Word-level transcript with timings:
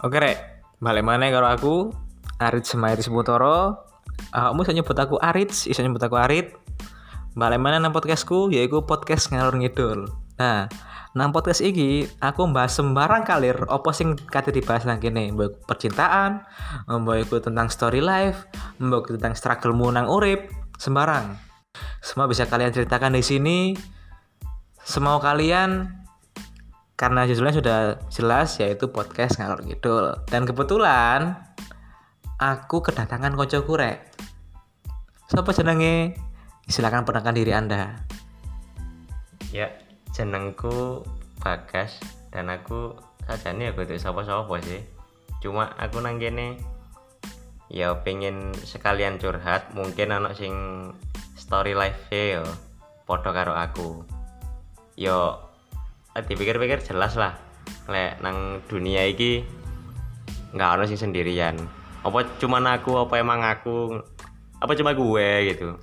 Oke 0.00 0.16
rek, 0.16 0.40
balik 0.80 1.04
mana 1.04 1.28
karo 1.28 1.44
aku 1.44 1.74
Arit 2.40 2.64
Semairi 2.64 3.04
Semutoro. 3.04 3.84
Kamu 4.32 4.64
bisa 4.64 4.72
nyebut 4.72 4.96
aku 4.96 5.20
Arit, 5.20 5.52
bisa 5.52 5.84
nyebut 5.84 6.00
aku 6.00 6.16
Arit. 6.16 6.56
Balik 7.36 7.60
mana 7.60 7.76
nang 7.76 7.92
podcastku, 7.92 8.48
yaitu 8.48 8.80
podcast 8.88 9.28
ngalur 9.28 9.60
ngidul. 9.60 10.08
Nah, 10.40 10.72
nang 11.12 11.36
podcast 11.36 11.60
iki 11.60 12.08
aku 12.16 12.48
bahas 12.48 12.80
sembarang 12.80 13.28
kalir 13.28 13.60
opo 13.68 13.92
sing 13.92 14.16
kate 14.16 14.56
dibahas 14.56 14.88
nang 14.88 15.04
kene, 15.04 15.36
mbok 15.36 15.68
percintaan, 15.68 16.48
iku 17.20 17.36
tentang 17.44 17.68
story 17.68 18.00
life, 18.00 18.48
mbok 18.80 19.12
tentang 19.20 19.36
struggle 19.36 19.76
mu 19.76 19.92
nang 19.92 20.08
urip, 20.08 20.48
sembarang. 20.80 21.36
Semua 22.00 22.24
bisa 22.24 22.48
kalian 22.48 22.72
ceritakan 22.72 23.20
di 23.20 23.20
sini. 23.20 23.58
Semau 24.80 25.20
kalian 25.20 25.92
karena 27.00 27.24
judulnya 27.24 27.56
sudah 27.56 27.78
jelas 28.12 28.60
yaitu 28.60 28.92
podcast 28.92 29.40
ngalor 29.40 29.64
ngidul. 29.64 30.20
Dan 30.28 30.44
kebetulan 30.44 31.32
aku 32.36 32.84
kedatangan 32.84 33.32
koncoku 33.32 33.72
rek. 33.80 34.12
Siapa 35.32 35.48
jenenge? 35.56 36.12
Silakan 36.68 37.08
perkenalkan 37.08 37.40
diri 37.40 37.56
Anda. 37.56 38.04
Ya, 39.48 39.72
jenengku 40.12 41.00
Bagas 41.40 41.96
dan 42.36 42.52
aku 42.52 42.92
sajane 43.24 43.72
ya 43.72 43.72
kudu 43.72 43.96
sapa-sapa 43.96 44.60
sih. 44.60 44.84
Cuma 45.40 45.72
aku 45.80 46.04
nang 46.04 46.20
kene 46.20 46.60
ya 47.72 47.96
pengen 48.04 48.52
sekalian 48.60 49.16
curhat, 49.16 49.72
mungkin 49.72 50.12
anak 50.12 50.36
sing 50.36 50.52
story 51.32 51.72
life 51.72 52.12
yo 52.12 52.44
padha 53.08 53.32
karo 53.32 53.56
aku. 53.56 54.04
Yo 55.00 55.49
dipikir-pikir 56.16 56.82
jelas 56.82 57.14
lah. 57.14 57.38
Lek 57.86 58.18
nang 58.24 58.64
dunia 58.66 59.06
iki 59.06 59.42
nggak 60.54 60.70
ono 60.78 60.82
sing 60.86 60.98
sendirian. 60.98 61.54
Apa 62.00 62.24
cuman 62.40 62.64
aku, 62.66 62.96
apa 62.96 63.14
emang 63.20 63.44
aku, 63.44 64.00
apa 64.60 64.72
cuma 64.76 64.92
gue 64.92 65.28
gitu 65.52 65.76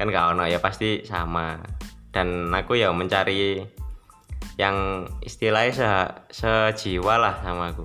kan 0.00 0.08
gak 0.08 0.32
ono 0.32 0.48
ya 0.48 0.56
pasti 0.64 1.04
sama 1.04 1.60
dan 2.08 2.48
aku 2.56 2.80
ya 2.80 2.88
mencari 2.88 3.60
yang 4.56 5.04
istilahnya 5.20 5.76
se 5.76 5.88
sejiwa 6.32 7.20
lah 7.20 7.36
sama 7.44 7.76
aku 7.76 7.84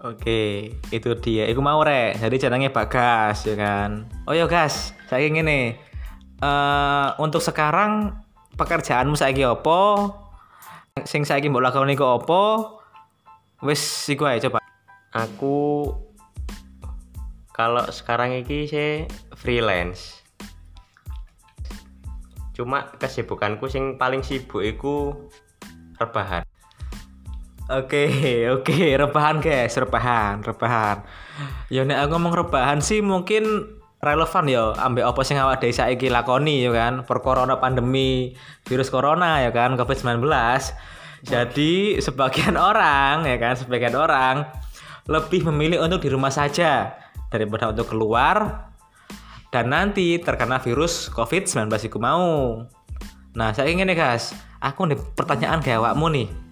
Oke, 0.00 0.72
itu 0.96 1.12
dia. 1.20 1.44
Iku 1.44 1.60
mau 1.60 1.76
rek. 1.84 2.16
Jadi 2.16 2.40
jenenge 2.40 2.72
Bagas 2.72 3.44
ya 3.44 3.52
kan. 3.52 4.08
Oh 4.24 4.32
ya 4.32 4.48
Gas, 4.48 4.96
saya 5.12 5.28
ingin 5.28 5.44
nih. 5.44 5.76
Eh 6.40 7.08
untuk 7.20 7.44
sekarang 7.44 8.16
pekerjaanmu 8.54 9.18
saiki 9.18 9.46
opo? 9.46 10.10
Sing 11.06 11.22
saiki 11.26 11.50
mbok 11.50 11.62
lakoni 11.68 11.94
ku 11.94 12.06
opo? 12.06 12.42
Wis 13.60 13.82
iku 14.08 14.24
ae 14.24 14.40
coba. 14.40 14.60
aku 15.10 15.90
kalau 17.50 17.82
sekarang 17.90 18.30
ini 18.38 18.64
saya 18.70 19.04
freelance 19.34 20.22
cuma 22.54 22.94
kesibukanku 22.94 23.66
sing 23.66 23.98
paling 23.98 24.22
sibuk 24.22 24.62
iku 24.62 25.26
rebahan 25.98 26.46
Oke, 27.70 28.10
oke, 28.58 28.98
rebahan 28.98 29.38
guys, 29.38 29.78
rebahan, 29.78 30.42
rebahan. 30.42 31.06
Ya 31.70 31.86
nek 31.86 32.02
aku 32.02 32.18
ngomong 32.18 32.34
rebahan 32.34 32.82
sih 32.82 32.98
mungkin 32.98 33.46
relevan 34.00 34.44
ya 34.48 34.72
ambek 34.80 35.04
apa 35.04 35.20
sing 35.22 35.36
awak 35.36 35.60
dhewe 35.60 35.76
saiki 35.76 36.08
lakoni 36.08 36.64
ya 36.64 36.72
kan, 36.72 37.04
per 37.04 37.20
corona 37.20 37.60
pandemi, 37.60 38.32
virus 38.64 38.88
corona 38.88 39.44
ya 39.44 39.52
kan, 39.52 39.76
Covid-19. 39.76 40.24
Jadi 41.20 42.00
sebagian 42.00 42.56
orang 42.72 43.28
ya 43.28 43.36
kan, 43.36 43.54
sebagian 43.60 43.92
orang 43.92 44.48
lebih 45.04 45.44
memilih 45.52 45.84
untuk 45.84 46.00
di 46.00 46.08
rumah 46.08 46.32
saja 46.32 46.96
daripada 47.28 47.70
untuk 47.70 47.92
keluar 47.92 48.68
dan 49.52 49.68
nanti 49.68 50.16
terkena 50.16 50.62
virus 50.62 51.12
Covid-19 51.12 51.68
iku 51.90 51.98
mau. 52.00 52.64
Nah, 53.36 53.54
saya 53.54 53.70
ingin 53.70 53.86
nih 53.86 53.98
guys, 53.98 54.32
aku 54.58 54.90
nih 54.90 54.98
pertanyaan 55.14 55.60
ke 55.62 55.76
awakmu 55.76 56.08
nih. 56.10 56.49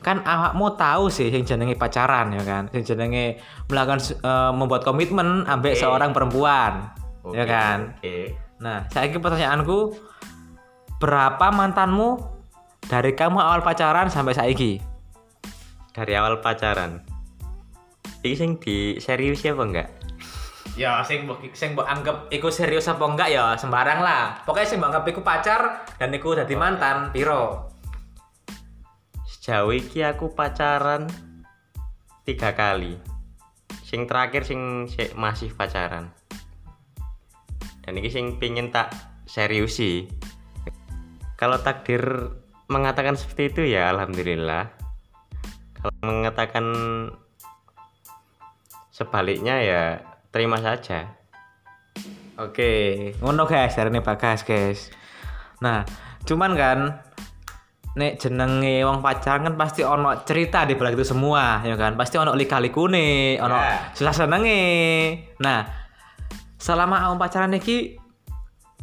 Kan 0.00 0.22
awakmu 0.22 0.78
tahu 0.78 1.10
sih 1.10 1.28
yang 1.30 1.42
jenenge 1.42 1.74
pacaran 1.74 2.30
ya 2.30 2.42
kan, 2.46 2.70
yang 2.70 2.84
jenenge 2.86 3.42
melakukan 3.66 3.98
eh, 4.22 4.52
membuat 4.54 4.86
komitmen 4.86 5.42
ambek 5.50 5.74
Oke. 5.74 5.82
seorang 5.82 6.10
perempuan. 6.14 6.94
Ya 7.34 7.42
Oke, 7.42 7.50
kan? 7.50 7.78
oke 7.98 8.16
Nah, 8.56 8.88
saya 8.88 9.10
ingin 9.10 9.20
pertanyaanku 9.20 9.92
berapa 11.02 11.52
mantanmu 11.52 12.22
dari 12.86 13.12
kamu 13.12 13.36
awal 13.36 13.60
pacaran 13.60 14.08
sampai 14.08 14.32
saiki? 14.32 14.96
dari 15.96 16.12
awal 16.12 16.44
pacaran 16.44 17.00
ini 18.20 18.36
sing 18.36 18.60
di 18.60 19.00
serius 19.00 19.40
apa 19.48 19.64
enggak 19.64 19.88
Ya, 20.76 21.00
sing 21.00 21.24
mbok 21.24 21.40
sing 21.56 21.72
mbok 21.72 21.88
anggap 21.88 22.28
iku 22.28 22.52
serius 22.52 22.84
apa 22.84 23.00
enggak 23.00 23.32
ya 23.32 23.56
sembarang 23.56 23.96
lah. 23.96 24.44
Pokoknya 24.44 24.68
sing 24.68 24.76
mbok 24.76 24.92
anggap 24.92 25.04
iku 25.08 25.20
pacar 25.24 25.88
dan 25.96 26.12
iku 26.12 26.36
dadi 26.36 26.52
mantan 26.52 27.08
piro? 27.16 27.72
Sejauh 29.46 29.70
ini 29.70 30.02
aku 30.02 30.34
pacaran 30.34 31.06
tiga 32.26 32.50
kali. 32.58 32.98
Sing 33.86 34.10
terakhir 34.10 34.42
sing 34.42 34.90
sik 34.90 35.14
masih 35.14 35.54
pacaran. 35.54 36.10
Dan 37.86 37.94
ini 37.94 38.10
sing 38.10 38.42
pingin 38.42 38.74
tak 38.74 38.90
serius 39.22 39.78
sih 39.78 40.10
kalau 41.38 41.62
takdir 41.62 42.02
mengatakan 42.66 43.14
seperti 43.14 43.54
itu 43.54 43.62
ya 43.78 43.94
alhamdulillah. 43.94 44.66
Kalau 45.78 45.94
mengatakan 46.02 46.66
sebaliknya 48.90 49.62
ya 49.62 49.82
terima 50.34 50.58
saja. 50.58 51.14
Oke, 52.42 53.14
ngono 53.22 53.46
guys, 53.46 53.78
ini 53.78 54.02
bagas 54.02 54.42
guys. 54.42 54.90
Nah, 55.62 55.86
cuman 56.26 56.58
kan 56.58 56.78
nek 57.96 58.20
jenenge 58.20 58.84
wong 58.84 59.00
pacaran 59.00 59.48
kan 59.48 59.54
pasti 59.56 59.80
ono 59.80 60.20
cerita 60.28 60.68
di 60.68 60.76
balik 60.76 61.00
itu 61.00 61.16
semua, 61.16 61.64
ya 61.64 61.80
kan? 61.80 61.96
Pasti 61.96 62.20
ono 62.20 62.36
lika-likune, 62.36 63.40
ono 63.40 63.56
Ya. 63.56 63.88
susah 63.96 64.12
senenge. 64.12 64.62
Nah, 65.40 65.64
selama 66.60 67.08
awak 67.08 67.26
pacaran 67.26 67.56
iki 67.56 67.96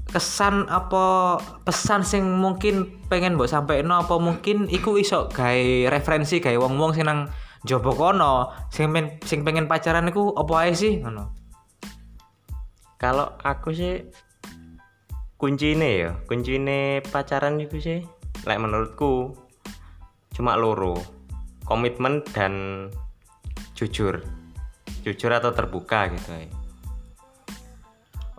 kesan 0.10 0.66
apa 0.70 1.38
pesan 1.66 2.06
sing 2.06 2.26
mungkin 2.26 3.02
pengen 3.10 3.34
mbok 3.34 3.50
sampeino 3.50 3.98
apa 3.98 4.18
mungkin 4.22 4.70
iku 4.70 4.98
iso 5.02 5.30
gawe 5.30 5.90
referensi 5.90 6.38
gawe 6.38 6.54
wong-wong 6.60 6.94
sing 6.94 7.10
nang 7.10 7.30
jobo 7.66 7.96
kono 7.96 8.52
sing 8.70 8.94
men, 8.94 9.18
sing 9.26 9.42
pengen 9.42 9.66
pacaran 9.66 10.06
iku 10.06 10.36
apa 10.38 10.54
ae 10.68 10.74
sih 10.76 11.02
ngono. 11.02 11.34
kalau 13.02 13.36
aku 13.42 13.74
sih 13.74 14.06
kuncine 15.40 15.90
ya 15.98 16.12
kuncine 16.30 17.02
pacaran 17.10 17.58
itu 17.58 17.82
sih 17.82 18.00
like 18.48 18.60
menurutku 18.60 19.34
cuma 20.34 20.58
loro 20.58 21.00
komitmen 21.64 22.26
dan 22.34 22.88
jujur 23.78 24.24
jujur 25.04 25.32
atau 25.32 25.52
terbuka 25.52 26.12
gitu 26.12 26.32
ya 26.32 26.48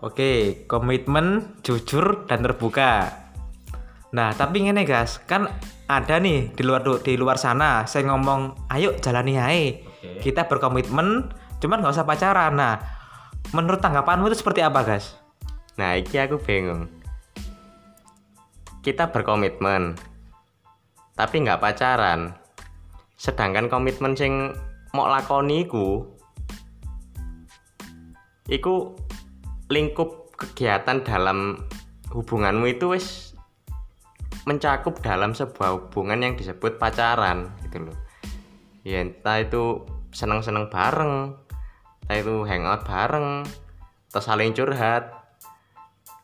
Oke, 0.03 0.67
komitmen, 0.69 1.57
jujur 1.65 2.29
dan 2.29 2.45
terbuka. 2.45 3.09
Nah, 4.13 4.37
tapi 4.37 4.61
ngene 4.61 4.85
guys, 4.85 5.17
kan 5.25 5.49
ada 5.89 6.21
nih 6.21 6.53
di 6.53 6.61
luar 6.61 6.85
di 7.01 7.17
luar 7.17 7.41
sana 7.41 7.89
saya 7.89 8.13
ngomong, 8.13 8.69
ayo 8.69 8.93
jalani 9.01 9.39
ae. 9.39 9.81
Oke. 9.81 10.29
Kita 10.29 10.45
berkomitmen, 10.45 11.31
cuman 11.57 11.77
nggak 11.81 11.95
usah 11.95 12.05
pacaran. 12.05 12.53
Nah, 12.53 12.77
menurut 13.55 13.81
tanggapanmu 13.81 14.29
itu 14.29 14.45
seperti 14.45 14.61
apa, 14.61 14.85
guys? 14.85 15.25
nah 15.75 15.91
iki 15.99 16.15
aku 16.15 16.39
bingung 16.39 16.87
kita 18.85 19.09
berkomitmen 19.09 19.97
tapi 21.17 21.41
nggak 21.41 21.57
pacaran. 21.57 22.37
Sedangkan 23.17 23.65
komitmen 23.65 24.13
sing 24.13 24.53
mau 24.93 25.09
lakoni 25.09 25.65
iku 25.65 26.05
iku 28.45 28.93
lingkup 29.73 30.37
kegiatan 30.37 31.01
dalam 31.01 31.65
hubunganmu 32.13 32.77
itu 32.77 32.93
wis 32.93 33.33
mencakup 34.45 35.01
dalam 35.01 35.33
sebuah 35.33 35.81
hubungan 35.81 36.21
yang 36.21 36.33
disebut 36.37 36.77
pacaran 36.77 37.49
gitu 37.65 37.89
loh. 37.89 37.97
Ya 38.85 39.01
entah 39.01 39.41
itu 39.41 39.81
seneng-seneng 40.13 40.69
bareng 40.69 41.33
entah 42.05 42.17
itu 42.21 42.45
hangout 42.45 42.85
bareng 42.85 43.49
atau 44.13 44.21
saling 44.21 44.53
curhat. 44.53 45.09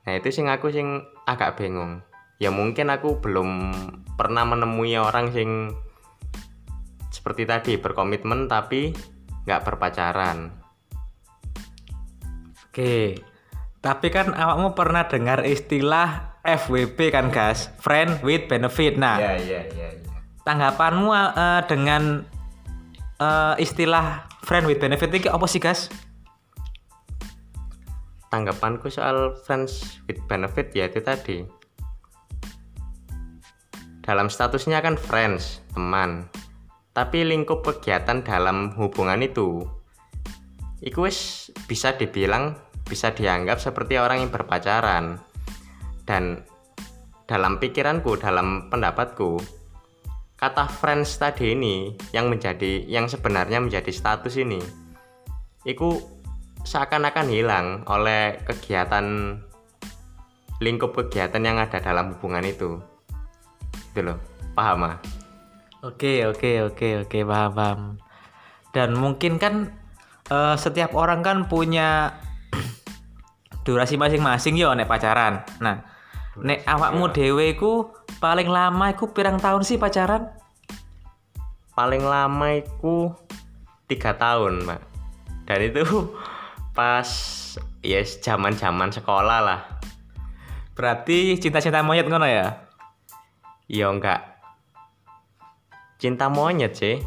Nah 0.05 0.13
itu 0.13 0.29
sing 0.29 0.45
aku 0.45 0.69
sing 0.69 1.01
agak 1.25 1.57
bingung 1.57 2.05
ya 2.41 2.49
mungkin 2.49 2.89
aku 2.89 3.21
belum 3.21 3.49
pernah 4.17 4.43
menemui 4.49 4.97
orang 4.97 5.29
sing 5.29 5.77
seperti 7.13 7.45
tadi 7.45 7.77
berkomitmen 7.77 8.49
tapi 8.49 8.91
nggak 9.45 9.61
berpacaran 9.61 10.57
Oke. 12.71 13.19
Tapi 13.83 14.07
kan 14.15 14.31
awakmu 14.31 14.79
pernah 14.79 15.03
dengar 15.03 15.43
istilah 15.43 16.39
FWB 16.39 17.11
kan, 17.11 17.27
guys? 17.27 17.67
Friend 17.83 18.23
with 18.23 18.47
benefit. 18.47 18.95
Nah, 18.95 19.19
iya 19.19 19.35
iya 19.35 19.61
iya 19.75 19.91
tanggapanmu 20.45 21.09
eh, 21.13 21.61
dengan 21.69 22.25
eh, 23.21 23.55
istilah 23.61 24.25
friend 24.41 24.65
with 24.65 24.81
benefit 24.81 25.13
ini 25.13 25.29
apa 25.29 25.45
sih 25.45 25.61
guys? 25.61 25.91
tanggapanku 28.31 28.87
soal 28.87 29.35
friends 29.43 29.99
with 30.07 30.15
benefit 30.31 30.71
ya 30.71 30.87
itu 30.87 31.03
tadi 31.03 31.43
dalam 34.11 34.27
statusnya 34.27 34.83
kan 34.83 34.99
friends 34.99 35.63
teman. 35.71 36.27
Tapi 36.91 37.23
lingkup 37.23 37.63
kegiatan 37.63 38.19
dalam 38.27 38.75
hubungan 38.75 39.23
itu 39.23 39.63
wis 40.99 41.47
bisa 41.71 41.95
dibilang 41.95 42.59
bisa 42.83 43.15
dianggap 43.15 43.63
seperti 43.63 43.95
orang 43.95 44.27
yang 44.27 44.31
berpacaran. 44.35 45.23
Dan 46.03 46.43
dalam 47.23 47.55
pikiranku 47.63 48.19
dalam 48.19 48.67
pendapatku 48.67 49.39
kata 50.35 50.67
friends 50.67 51.15
tadi 51.15 51.55
ini 51.55 51.95
yang 52.11 52.27
menjadi 52.27 52.83
yang 52.91 53.07
sebenarnya 53.07 53.63
menjadi 53.63 53.87
status 53.95 54.35
ini 54.35 54.59
itu 55.63 56.03
seakan-akan 56.67 57.27
hilang 57.31 57.87
oleh 57.87 58.43
kegiatan 58.43 59.39
lingkup 60.59 60.91
kegiatan 60.91 61.39
yang 61.39 61.63
ada 61.63 61.79
dalam 61.79 62.17
hubungan 62.17 62.43
itu 62.43 62.90
itu 63.91 63.99
loh 64.01 64.17
paham 64.55 64.87
ah 64.87 64.97
Oke 65.81 66.29
oke 66.29 66.69
oke 66.69 67.09
oke 67.09 67.19
paham 67.25 67.51
paham. 67.57 67.81
Dan 68.69 68.93
mungkin 68.93 69.41
kan 69.41 69.73
eh, 70.29 70.53
setiap 70.53 70.93
orang 70.93 71.25
kan 71.25 71.49
punya 71.49 72.21
durasi 73.65 73.97
masing-masing 73.97 74.61
yo 74.61 74.77
nek 74.77 74.85
pacaran. 74.85 75.41
Nah, 75.57 75.81
nek 76.37 76.61
awakmu 76.69 77.09
dhewe 77.09 77.57
iku 77.57 77.89
paling 78.21 78.45
lama 78.45 78.93
iku 78.93 79.09
pirang 79.09 79.41
tahun 79.41 79.65
sih 79.65 79.81
pacaran? 79.81 80.41
paling 81.71 82.03
lama 82.03 82.59
itu 82.59 83.09
tiga 83.87 84.13
tahun 84.13 84.67
mbak 84.67 84.81
dan 85.47 85.59
itu 85.63 85.83
pas 86.77 87.09
ya 87.81 88.03
zaman 88.03 88.55
zaman 88.55 88.91
sekolah 88.91 89.41
lah 89.41 89.61
Berarti 90.71 91.37
cinta-cinta 91.37 91.83
monyet 91.83 92.07
ngono 92.07 92.25
ya? 92.25 92.70
Ya 93.71 93.87
enggak 93.87 94.19
cinta 95.95 96.27
monyet 96.27 96.75
sih 96.75 96.99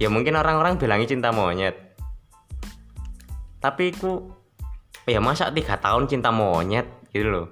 ya 0.00 0.08
mungkin 0.08 0.40
orang-orang 0.40 0.80
bilangnya 0.80 1.12
cinta 1.12 1.28
monyet 1.36 1.76
tapi 3.60 3.92
ku 3.92 4.32
ya 5.04 5.20
masa 5.20 5.52
tiga 5.52 5.76
tahun 5.76 6.08
cinta 6.08 6.32
monyet 6.32 6.88
gitu 7.12 7.28
loh 7.28 7.48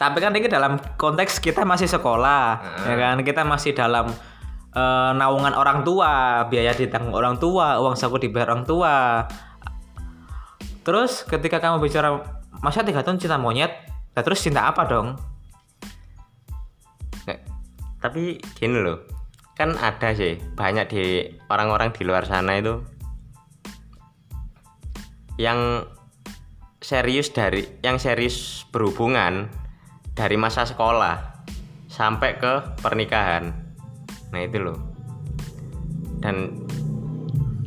Tapi 0.00 0.16
kan 0.16 0.32
ini 0.32 0.48
dalam 0.48 0.80
konteks 0.96 1.44
kita 1.44 1.68
masih 1.68 1.84
sekolah, 1.84 2.56
ya 2.88 2.96
kan? 2.96 3.20
Kita 3.20 3.44
masih 3.44 3.76
dalam 3.76 4.08
eh, 4.72 5.10
naungan 5.12 5.52
orang 5.52 5.84
tua, 5.84 6.48
biaya 6.48 6.72
ditanggung 6.72 7.12
orang 7.12 7.36
tua, 7.36 7.76
uang 7.84 8.00
saku 8.00 8.16
dibayar 8.16 8.56
orang 8.56 8.64
tua. 8.64 9.28
Terus 10.88 11.28
ketika 11.28 11.60
kamu 11.60 11.84
bicara 11.84 12.16
masa 12.64 12.80
tiga 12.80 13.04
tahun 13.04 13.20
cinta 13.20 13.36
monyet, 13.36 13.76
nah 14.16 14.24
terus 14.24 14.40
cinta 14.40 14.72
apa 14.72 14.88
dong? 14.88 15.20
Tapi 18.00 18.40
gini 18.56 18.80
loh 18.80 19.20
kan 19.60 19.76
ada 19.76 20.16
sih 20.16 20.40
banyak 20.56 20.86
di 20.88 21.04
orang-orang 21.52 21.92
di 21.92 22.00
luar 22.08 22.24
sana 22.24 22.56
itu 22.56 22.80
yang 25.36 25.84
serius 26.80 27.28
dari 27.28 27.68
yang 27.84 28.00
serius 28.00 28.64
berhubungan 28.72 29.52
dari 30.16 30.40
masa 30.40 30.64
sekolah 30.64 31.44
sampai 31.92 32.40
ke 32.40 32.80
pernikahan. 32.80 33.52
Nah 34.32 34.40
itu 34.40 34.64
loh. 34.64 34.80
Dan 36.24 36.64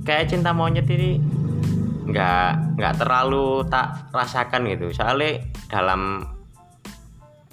kayak 0.02 0.34
cinta 0.34 0.50
monyet 0.50 0.90
ini 0.90 1.22
nggak 2.10 2.78
nggak 2.82 2.96
terlalu 2.98 3.62
tak 3.70 4.10
rasakan 4.10 4.66
gitu. 4.66 4.90
Soalnya 4.98 5.46
dalam 5.70 6.26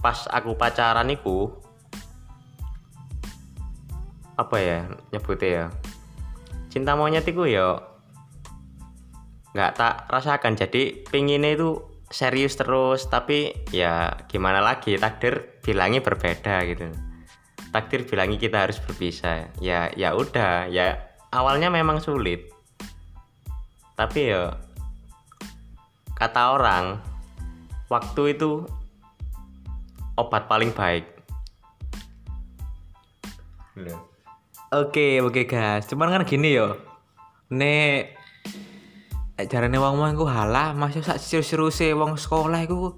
pas 0.00 0.24
aku 0.32 0.56
pacaran 0.56 1.12
itu 1.12 1.59
apa 4.40 4.56
ya 4.56 4.88
nyebutnya 5.12 5.48
ya? 5.52 5.66
Cinta 6.72 6.96
monyet 6.96 7.28
itu 7.28 7.44
ya 7.44 7.76
nggak 9.52 9.72
tak 9.76 9.94
rasakan. 10.08 10.56
Jadi 10.56 11.04
pinginnya 11.04 11.52
itu 11.52 11.84
serius 12.10 12.56
terus 12.56 13.06
tapi 13.06 13.52
ya 13.70 14.24
gimana 14.26 14.64
lagi 14.64 14.96
takdir 14.96 15.60
bilangnya 15.60 16.00
berbeda 16.00 16.64
gitu. 16.66 16.88
Takdir 17.70 18.08
bilangnya 18.08 18.38
kita 18.40 18.66
harus 18.66 18.80
berpisah. 18.80 19.52
Ya 19.60 19.92
ya 19.92 20.16
udah 20.16 20.66
ya 20.72 20.96
awalnya 21.30 21.68
memang 21.68 22.00
sulit. 22.00 22.48
Tapi 23.94 24.32
ya 24.32 24.56
kata 26.16 26.56
orang 26.56 26.98
waktu 27.92 28.34
itu 28.38 28.64
obat 30.16 30.48
paling 30.48 30.72
baik. 30.74 31.06
Loh. 33.78 34.09
Oke 34.70 35.18
oke 35.18 35.50
guys, 35.50 35.90
cuman 35.90 36.14
kan 36.14 36.22
gini 36.22 36.54
yo, 36.54 36.78
nek 37.50 38.14
carane 39.50 39.74
wong 39.74 39.98
wong 39.98 40.14
iku 40.14 40.30
halah, 40.30 40.78
masih 40.78 41.02
sak 41.02 41.18
serius-serius 41.18 41.98
wong 41.98 42.14
sekolah 42.14 42.62
iku 42.62 42.94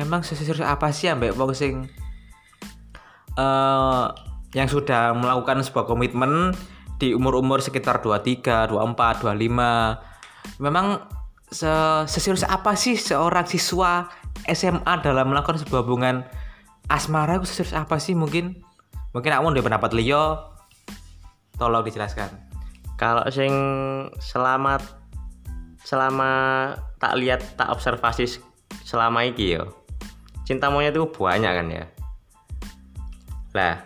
memang 0.00 0.24
serius 0.24 0.64
apa 0.64 0.96
sih 0.96 1.12
ambek 1.12 1.36
wong 1.36 1.52
sing 1.52 1.92
eh 3.36 4.04
yang 4.56 4.64
sudah 4.64 5.12
melakukan 5.12 5.60
sebuah 5.60 5.84
komitmen 5.84 6.56
di 6.96 7.12
umur-umur 7.12 7.60
sekitar 7.60 8.00
23, 8.00 8.72
24, 8.72 9.28
25. 9.28 10.56
Memang 10.56 11.04
se 11.52 11.68
apa 12.48 12.72
sih 12.80 12.96
seorang 12.96 13.44
siswa 13.44 14.08
SMA 14.48 15.04
dalam 15.04 15.36
melakukan 15.36 15.60
sebuah 15.60 15.84
hubungan 15.84 16.24
asmara 16.88 17.36
itu 17.36 17.44
seserius 17.44 17.76
apa 17.76 18.00
sih 18.00 18.16
mungkin? 18.16 18.64
Mungkin 19.12 19.36
aku 19.36 19.52
udah 19.52 19.64
pendapat 19.68 19.92
Leo 19.92 20.53
tolong 21.58 21.84
dijelaskan. 21.86 22.30
kalau 22.94 23.26
sing 23.30 23.50
selamat 24.22 24.86
selama 25.82 26.32
tak 27.02 27.18
lihat 27.18 27.42
tak 27.58 27.68
observasi 27.74 28.38
selama 28.86 29.26
ini 29.26 29.58
yo 29.58 29.74
cinta 30.46 30.70
monyet 30.70 30.94
itu 30.94 31.08
banyak 31.10 31.52
kan 31.52 31.66
ya? 31.68 31.84
Lah 33.52 33.76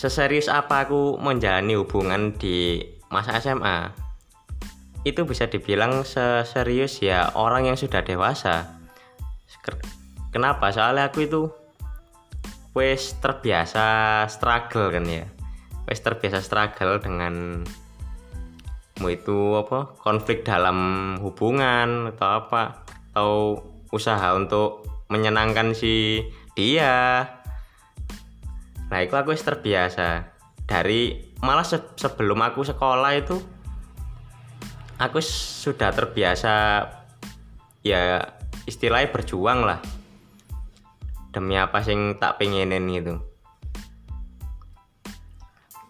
seserius 0.00 0.48
apa 0.48 0.88
aku 0.88 1.20
menjalani 1.20 1.76
hubungan 1.76 2.32
di 2.40 2.80
masa 3.12 3.36
SMA 3.36 3.92
itu 5.04 5.28
bisa 5.28 5.44
dibilang 5.44 6.08
seserius 6.08 7.04
ya 7.04 7.36
orang 7.36 7.68
yang 7.68 7.76
sudah 7.76 8.00
dewasa. 8.00 8.80
Kenapa? 10.32 10.72
Soalnya 10.72 11.12
aku 11.12 11.28
itu 11.28 11.52
wes 12.76 13.18
terbiasa 13.18 13.86
struggle 14.30 14.94
kan 14.94 15.04
ya? 15.06 15.26
Wes 15.90 16.00
terbiasa 16.02 16.38
struggle 16.38 17.02
dengan 17.02 17.66
mau 19.00 19.08
itu 19.08 19.56
apa 19.56 19.96
konflik 20.04 20.44
dalam 20.44 20.78
hubungan 21.24 22.12
atau 22.14 22.28
apa 22.44 22.84
atau 23.10 23.32
usaha 23.90 24.36
untuk 24.36 24.86
menyenangkan 25.10 25.74
si 25.74 26.22
dia. 26.54 27.26
Nah 28.86 28.98
itu 29.02 29.14
aku 29.16 29.34
terbiasa. 29.34 30.30
Dari 30.68 31.34
malah 31.42 31.66
se- 31.66 31.96
sebelum 31.98 32.38
aku 32.44 32.62
sekolah 32.62 33.12
itu 33.18 33.36
aku 35.00 35.18
sudah 35.24 35.90
terbiasa 35.90 36.84
ya 37.80 38.20
istilahnya 38.68 39.08
berjuang 39.08 39.64
lah 39.64 39.80
demi 41.30 41.54
apa 41.54 41.82
sing 41.82 42.18
tak 42.18 42.38
pengenin 42.38 42.86
gitu 42.90 43.14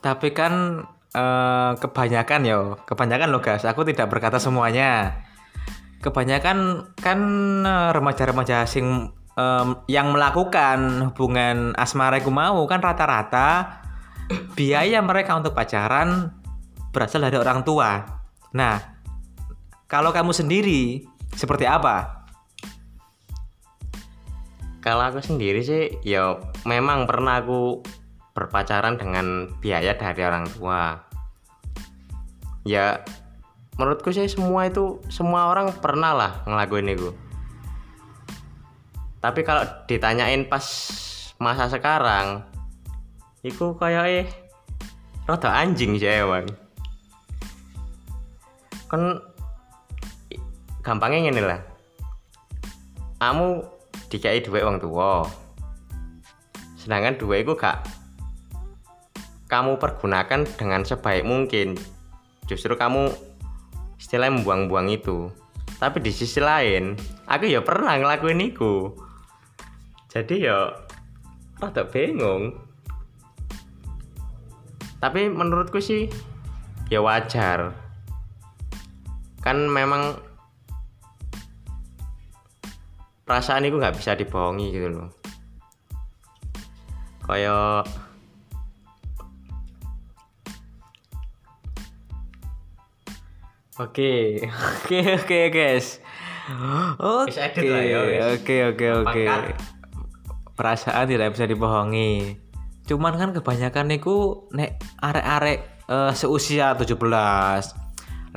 Tapi 0.00 0.32
kan 0.32 0.84
eh, 1.12 1.72
kebanyakan 1.76 2.40
yo, 2.48 2.60
kebanyakan 2.88 3.28
loh 3.28 3.44
guys. 3.44 3.68
Aku 3.68 3.84
tidak 3.84 4.08
berkata 4.08 4.40
semuanya. 4.40 5.20
Kebanyakan 6.00 6.88
kan 6.96 7.18
eh, 7.68 7.90
remaja-remaja 7.92 8.64
sing 8.64 9.12
em, 9.36 9.68
yang 9.92 10.16
melakukan 10.16 11.12
hubungan 11.12 11.76
asmara 11.76 12.16
iku 12.16 12.32
mau 12.32 12.64
kan 12.64 12.80
rata-rata 12.80 13.80
biaya 14.56 15.04
mereka 15.04 15.36
untuk 15.36 15.52
pacaran 15.52 16.32
berasal 16.96 17.22
dari 17.22 17.36
orang 17.36 17.60
tua. 17.60 18.00
Nah, 18.56 18.80
kalau 19.86 20.10
kamu 20.14 20.32
sendiri 20.34 21.04
seperti 21.34 21.66
apa? 21.66 22.19
Kalau 24.80 25.12
aku 25.12 25.20
sendiri 25.20 25.60
sih 25.60 26.00
ya 26.00 26.40
memang 26.64 27.04
pernah 27.04 27.44
aku 27.44 27.84
berpacaran 28.32 28.96
dengan 28.96 29.52
biaya 29.60 29.92
dari 29.92 30.22
orang 30.24 30.48
tua. 30.48 30.96
Ya 32.64 33.04
menurutku 33.76 34.12
sih 34.12 34.28
semua 34.28 34.68
itu 34.68 35.00
semua 35.12 35.52
orang 35.52 35.72
pernah 35.76 36.16
lah 36.16 36.32
ngelakuin 36.48 36.96
itu. 36.96 37.12
Tapi 39.20 39.44
kalau 39.44 39.68
ditanyain 39.84 40.48
pas 40.48 40.64
masa 41.36 41.68
sekarang 41.68 42.44
iku 43.44 43.76
kayak 43.76 44.04
eh 44.24 44.28
rada 45.24 45.52
anjing 45.52 45.96
sih 45.96 46.08
emang 46.08 46.48
kan 48.88 49.20
gampangnya 50.80 51.28
ngene 51.28 51.42
lah. 51.44 51.60
Kamu 53.20 53.79
dikai 54.10 54.42
duit 54.42 54.66
wong 54.66 54.82
tua 54.82 55.24
sedangkan 56.76 57.16
duit 57.16 57.46
itu 57.46 57.54
gak 57.54 57.86
kamu 59.50 59.82
pergunakan 59.82 60.46
dengan 60.46 60.86
sebaik 60.86 61.26
mungkin. 61.26 61.74
Justru 62.46 62.78
kamu 62.78 63.10
istilahnya 63.98 64.38
membuang-buang 64.38 64.94
itu. 64.94 65.26
Tapi 65.82 65.98
di 65.98 66.14
sisi 66.14 66.38
lain 66.38 66.94
aku 67.26 67.50
ya 67.50 67.58
pernah 67.66 67.98
ngelakuin 67.98 68.38
itu 68.54 68.94
jadi 70.10 70.34
ya 70.38 70.58
rada 71.58 71.82
bingung. 71.86 72.54
Tapi 75.02 75.26
menurutku 75.26 75.82
sih 75.82 76.06
ya 76.86 77.02
wajar. 77.02 77.74
Kan 79.42 79.66
memang 79.66 80.14
perasaan 83.30 83.62
itu 83.62 83.78
nggak 83.78 83.94
bisa 83.94 84.18
dibohongi 84.18 84.74
gitu 84.74 84.90
loh 84.90 85.06
kayak 87.30 87.86
Oke, 93.80 94.44
oke, 94.84 95.24
oke, 95.24 95.38
guys. 95.48 96.04
Oke, 97.00 97.64
ya, 97.64 97.80
guys. 97.80 98.36
oke, 98.36 98.56
oke, 98.76 98.86
oke. 98.92 99.24
Pangkat. 99.24 99.56
Perasaan 100.52 101.08
tidak 101.08 101.32
bisa 101.32 101.48
dibohongi. 101.48 102.36
Cuman 102.84 103.16
kan 103.16 103.32
kebanyakan 103.32 103.88
niku 103.88 104.44
nek 104.52 104.84
arek-arek 105.00 105.88
eh, 105.88 106.12
seusia 106.12 106.76
17, 106.76 106.92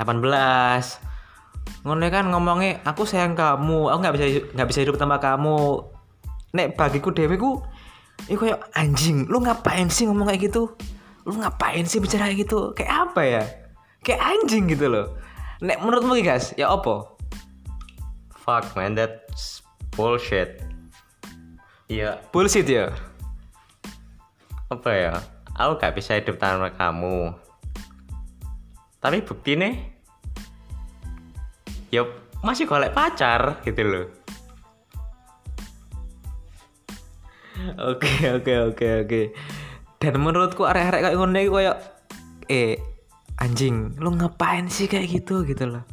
Ngono 1.84 2.08
kan 2.08 2.24
ngomongnya 2.32 2.80
aku 2.82 3.04
sayang 3.04 3.36
kamu, 3.36 3.92
aku 3.92 3.98
nggak 4.00 4.14
bisa 4.16 4.24
nggak 4.56 4.68
bisa 4.72 4.80
hidup 4.82 4.96
tanpa 4.96 5.20
kamu. 5.20 5.84
Nek 6.56 6.74
bagiku 6.74 7.12
dewe 7.12 7.36
ku 7.36 7.60
Iku 8.30 8.46
kayak 8.46 8.70
anjing, 8.78 9.26
lu 9.26 9.42
ngapain 9.42 9.90
sih 9.90 10.06
ngomong 10.06 10.30
kayak 10.30 10.48
gitu? 10.48 10.70
Lu 11.26 11.34
ngapain 11.34 11.82
sih 11.82 11.98
bicara 11.98 12.30
kayak 12.30 12.46
gitu? 12.46 12.70
Kayak 12.72 13.10
apa 13.10 13.20
ya? 13.26 13.42
Kayak 14.06 14.22
anjing 14.22 14.70
gitu 14.70 14.86
loh. 14.86 15.18
Nek 15.58 15.82
menurutmu 15.82 16.14
guys, 16.22 16.54
ya 16.54 16.70
opo? 16.70 17.14
fuck 18.44 18.76
man 18.76 18.92
that's 18.92 19.64
bullshit 19.96 20.60
iya 21.88 22.20
Bullshit 22.28 22.68
ya. 22.68 22.92
apa 24.68 24.90
ya 24.92 25.16
aku 25.56 25.80
gak 25.80 25.96
bisa 25.96 26.20
hidup 26.20 26.36
tanpa 26.36 26.68
kamu 26.76 27.32
tapi 29.00 29.24
bukti 29.24 29.56
nih 29.56 29.93
ya 31.94 32.02
masih 32.42 32.66
golek 32.66 32.90
pacar 32.90 33.62
gitu 33.62 33.82
loh 33.86 34.06
Oke, 37.80 38.12
oke, 38.28 38.52
oke, 38.74 38.86
oke. 39.06 39.22
Dan 39.96 40.20
menurutku 40.20 40.68
arek-arek 40.68 41.00
kayak 41.00 41.16
ngono 41.16 41.38
iki 41.40 41.50
kayak 41.50 41.78
eh 42.52 42.76
anjing, 43.40 43.96
lu 43.96 44.12
ngapain 44.12 44.68
sih 44.68 44.84
kayak 44.84 45.08
gitu 45.08 45.48
gitu 45.48 45.64
loh. 45.64 45.84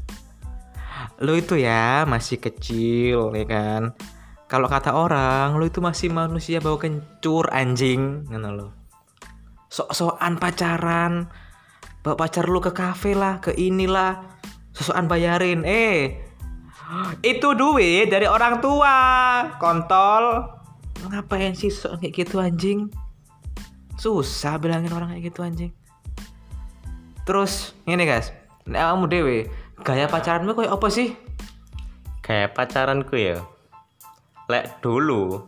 Lu 1.24 1.38
itu 1.38 1.56
ya 1.56 2.04
masih 2.04 2.44
kecil 2.44 3.32
ya 3.38 3.46
kan. 3.48 3.96
Kalau 4.52 4.68
kata 4.68 4.92
orang, 4.92 5.56
lu 5.56 5.64
itu 5.64 5.80
masih 5.80 6.12
manusia 6.12 6.60
bawa 6.60 6.76
kencur 6.76 7.48
anjing, 7.56 8.28
ngono 8.28 8.50
loh. 8.52 8.72
Sok-sokan 9.72 10.36
pacaran. 10.44 11.32
Bawa 12.04 12.20
pacar 12.20 12.52
lu 12.52 12.60
ke 12.60 12.76
kafe 12.76 13.16
lah, 13.16 13.40
ke 13.40 13.56
inilah. 13.56 14.28
Sok-sokan 14.72 15.08
bayarin. 15.12 15.64
Eh, 15.68 16.22
itu 17.24 17.48
duit 17.56 18.08
dari 18.08 18.28
orang 18.28 18.64
tua. 18.64 18.98
Kontol. 19.60 20.48
Ngapain 21.02 21.58
sih 21.58 21.74
sok 21.74 22.04
kayak 22.04 22.14
gitu 22.14 22.40
anjing? 22.40 22.88
Susah 23.98 24.62
bilangin 24.62 24.94
orang 24.94 25.16
kayak 25.16 25.34
gitu 25.34 25.42
anjing. 25.42 25.72
Terus 27.26 27.78
ini 27.86 28.06
guys, 28.06 28.34
nek 28.66 28.82
kamu 28.82 29.06
dewe, 29.10 29.38
gaya 29.86 30.10
pacaranmu 30.10 30.58
kayak 30.58 30.74
apa 30.74 30.88
sih? 30.90 31.14
kayak 32.22 32.54
pacaranku 32.56 33.18
ya 33.18 33.38
lek 34.46 34.80
dulu 34.80 35.42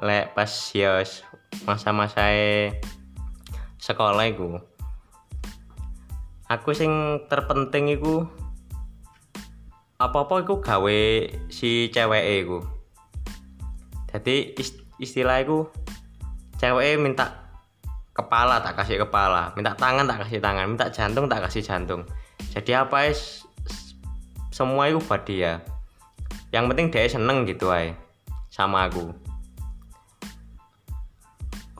lek 0.00 0.32
pas 0.32 0.48
ya 0.72 1.02
masa-masa 1.68 2.32
sekolah 3.82 4.24
iku 4.30 4.62
aku 6.52 6.76
sing 6.76 7.24
terpenting 7.32 7.88
iku 7.88 8.28
apa-apa 9.96 10.44
iku 10.44 10.60
gawe 10.60 11.00
si 11.48 11.88
cewek 11.88 12.44
iku. 12.44 12.58
Jadi 14.12 14.52
is- 14.60 14.84
istilah 15.00 15.40
iku 15.40 15.72
cewek 16.60 17.00
minta 17.00 17.56
kepala 18.12 18.60
tak 18.60 18.76
kasih 18.76 19.00
kepala 19.00 19.56
minta 19.56 19.72
tangan 19.72 20.04
tak 20.04 20.28
kasih 20.28 20.44
tangan 20.44 20.68
minta 20.68 20.92
jantung 20.92 21.24
tak 21.32 21.48
kasih 21.48 21.64
jantung. 21.64 22.04
Jadi 22.52 22.76
apa 22.76 23.08
es 23.08 23.48
semua 24.52 24.92
itu 24.92 25.00
buat 25.00 25.24
dia. 25.24 25.64
Yang 26.52 26.64
penting 26.68 26.86
dia 26.92 27.08
seneng 27.08 27.48
gitu 27.48 27.72
ay 27.72 27.96
sama 28.52 28.84
aku. 28.84 29.16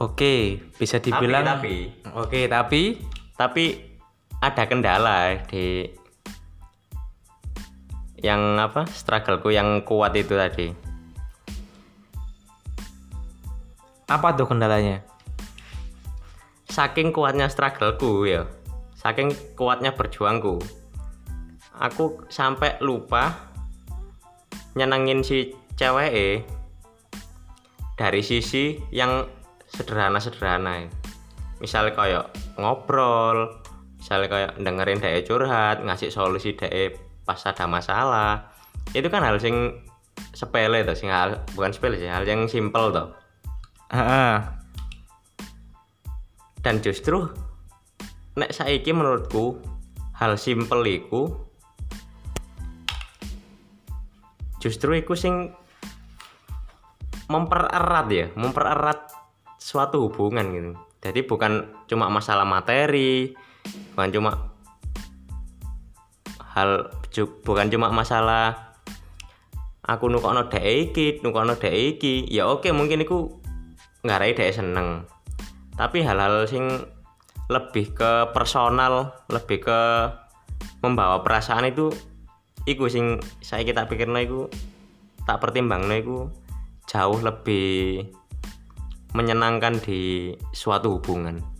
Oke, 0.01 0.57
bisa 0.81 0.97
dibilang 0.97 1.45
tapi, 1.45 1.93
Oke, 2.17 2.49
tapi 2.49 2.97
tapi 3.37 3.92
ada 4.43 4.67
kendala 4.67 5.39
di 5.47 5.87
yang 8.19 8.59
apa? 8.59 8.83
Struggleku 8.91 9.55
yang 9.55 9.87
kuat 9.87 10.11
itu 10.19 10.35
tadi. 10.35 10.67
Apa 14.11 14.35
tuh 14.35 14.51
kendalanya? 14.51 15.13
saking 16.73 17.13
kuatnya 17.13 17.45
struggleku 17.53 18.25
ya. 18.25 18.49
Saking 18.97 19.29
kuatnya 19.53 19.93
berjuangku. 19.93 20.57
Aku 21.77 22.25
sampai 22.33 22.81
lupa 22.81 23.53
nyenengin 24.73 25.21
si 25.21 25.53
cewek 25.77 26.41
dari 27.93 28.21
sisi 28.25 28.81
yang 28.89 29.29
sederhana-sederhana. 29.69 30.89
Misalnya 31.61 31.93
kayak 31.93 32.25
ngobrol 32.57 33.62
misalnya 34.13 34.29
kayak 34.29 34.51
dengerin 34.61 35.01
dia 35.01 35.25
curhat 35.25 35.81
ngasih 35.81 36.13
solusi 36.13 36.53
dia 36.53 36.93
pas 37.25 37.41
ada 37.49 37.65
masalah 37.65 38.53
itu 38.93 39.09
kan 39.09 39.25
hal 39.25 39.41
sing 39.41 39.73
sepele 40.37 40.85
tuh 40.85 40.93
sing 40.93 41.09
hal 41.09 41.41
bukan 41.57 41.73
sepele 41.73 41.97
sih 41.97 42.05
hal 42.05 42.21
yang 42.29 42.45
simple 42.45 42.93
tuh 42.93 43.09
dan 46.61 46.77
justru 46.85 47.25
nek 48.37 48.53
saiki 48.53 48.93
menurutku 48.93 49.57
hal 50.13 50.37
simpel 50.37 50.85
iku 50.85 51.33
justru 54.61 55.01
iku 55.01 55.17
sing 55.17 55.57
mempererat 57.33 58.07
ya 58.13 58.29
mempererat 58.37 59.09
suatu 59.57 60.05
hubungan 60.05 60.45
gitu. 60.53 60.71
Jadi 61.03 61.19
bukan 61.27 61.83
cuma 61.87 62.07
masalah 62.07 62.47
materi 62.47 63.35
bukan 63.93 64.09
cuma 64.09 64.31
hal 66.53 66.89
bukan 67.45 67.67
cuma 67.69 67.89
masalah 67.89 68.73
aku 69.85 70.07
nukono 70.09 70.47
dek 70.49 70.63
iki 70.63 71.19
nukono 71.21 71.57
dek 71.57 71.73
iki. 71.73 72.25
Ya 72.29 72.47
oke 72.49 72.71
mungkin 72.71 73.03
iku 73.03 73.29
ngarai 74.05 74.33
dek 74.33 74.53
seneng. 74.53 75.05
Tapi 75.73 76.05
hal-hal 76.05 76.45
sing 76.45 76.69
lebih 77.51 77.91
ke 77.91 78.31
personal 78.31 79.13
lebih 79.27 79.67
ke 79.67 79.79
membawa 80.79 81.21
perasaan 81.21 81.67
itu 81.67 81.91
iku 82.63 82.87
sing 82.87 83.19
saya 83.43 83.67
kita 83.67 83.87
pikirno 83.87 84.19
iku 84.19 84.41
tak 85.27 85.43
pertimbangno 85.43 85.93
iku 85.95 86.17
jauh 86.87 87.19
lebih 87.19 88.03
menyenangkan 89.13 89.79
di 89.83 90.33
suatu 90.55 90.99
hubungan 90.99 91.52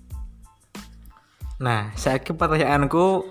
Nah, 1.63 1.95
saya 1.95 2.19
pertanyaanku 2.19 3.23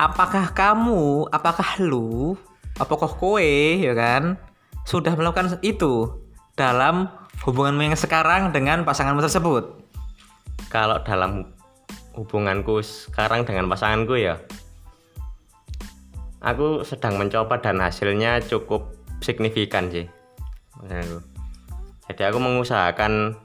apakah 0.00 0.56
kamu, 0.56 1.28
apakah 1.28 1.76
lu, 1.84 2.40
apakah 2.80 3.12
kowe 3.12 3.52
ya 3.76 3.92
kan 3.92 4.40
sudah 4.88 5.12
melakukan 5.12 5.60
itu 5.60 6.08
dalam 6.56 7.12
hubunganmu 7.44 7.92
yang 7.92 7.98
sekarang 8.00 8.48
dengan 8.56 8.88
pasanganmu 8.88 9.20
tersebut? 9.20 9.82
kalau 10.72 10.96
dalam 11.04 11.52
hubunganku 12.16 12.80
sekarang 12.80 13.44
dengan 13.44 13.68
pasanganku 13.68 14.16
ya 14.16 14.40
aku 16.40 16.80
sedang 16.80 17.20
mencoba 17.20 17.60
dan 17.60 17.84
hasilnya 17.84 18.40
cukup 18.48 18.88
signifikan 19.20 19.92
sih 19.92 20.08
jadi 22.08 22.32
aku 22.32 22.40
mengusahakan 22.40 23.36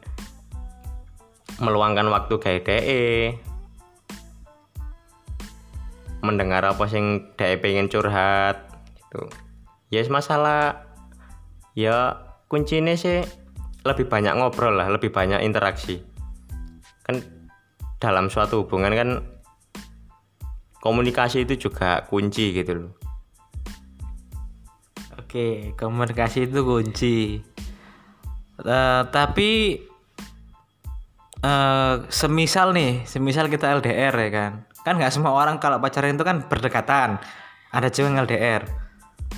meluangkan 1.59 2.07
waktu 2.07 2.36
kayak 2.39 2.63
DE 2.63 3.36
mendengar 6.27 6.67
apa 6.67 6.84
sing 6.91 7.31
DE 7.39 7.55
pengen 7.63 7.88
curhat 7.88 8.67
gitu. 9.00 9.31
Ya 9.88 10.03
yes, 10.03 10.12
masalah. 10.12 10.84
Ya 11.72 12.27
kuncinya 12.51 12.91
sih 13.00 13.24
lebih 13.88 14.12
banyak 14.12 14.36
ngobrol 14.36 14.75
lah 14.75 14.91
lebih 14.91 15.15
banyak 15.15 15.39
interaksi. 15.48 16.03
Kan 17.07 17.24
dalam 18.03 18.27
suatu 18.27 18.67
hubungan 18.67 18.91
kan 18.91 19.10
komunikasi 20.84 21.48
itu 21.48 21.69
juga 21.69 22.03
kunci 22.05 22.51
gitu 22.51 22.72
loh. 22.75 22.91
Oke, 25.17 25.75
komunikasi 25.75 26.48
itu 26.48 26.60
kunci. 26.63 27.17
Uh, 28.57 29.05
tapi 29.12 29.84
uh, 31.43 32.07
semisal 32.07 32.72
nih, 32.72 33.03
semisal 33.03 33.51
kita 33.51 33.75
LDR 33.75 34.15
ya 34.15 34.29
kan, 34.31 34.51
kan 34.88 34.96
nggak 34.96 35.12
semua 35.12 35.36
orang 35.36 35.60
kalau 35.60 35.84
pacaran 35.84 36.15
itu 36.15 36.24
kan 36.24 36.48
berdekatan, 36.48 37.20
ada 37.75 37.88
yang 37.91 38.15
LDR. 38.24 38.63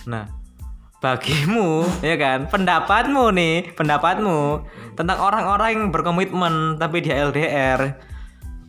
Nah, 0.05 0.29
bagimu 1.01 1.89
ya 2.05 2.13
kan, 2.21 2.45
pendapatmu 2.45 3.33
nih, 3.33 3.73
pendapatmu 3.73 4.61
tentang 4.93 5.17
orang-orang 5.17 5.69
yang 5.73 5.83
berkomitmen 5.89 6.77
tapi 6.77 7.01
dia 7.01 7.25
LDR, 7.25 7.97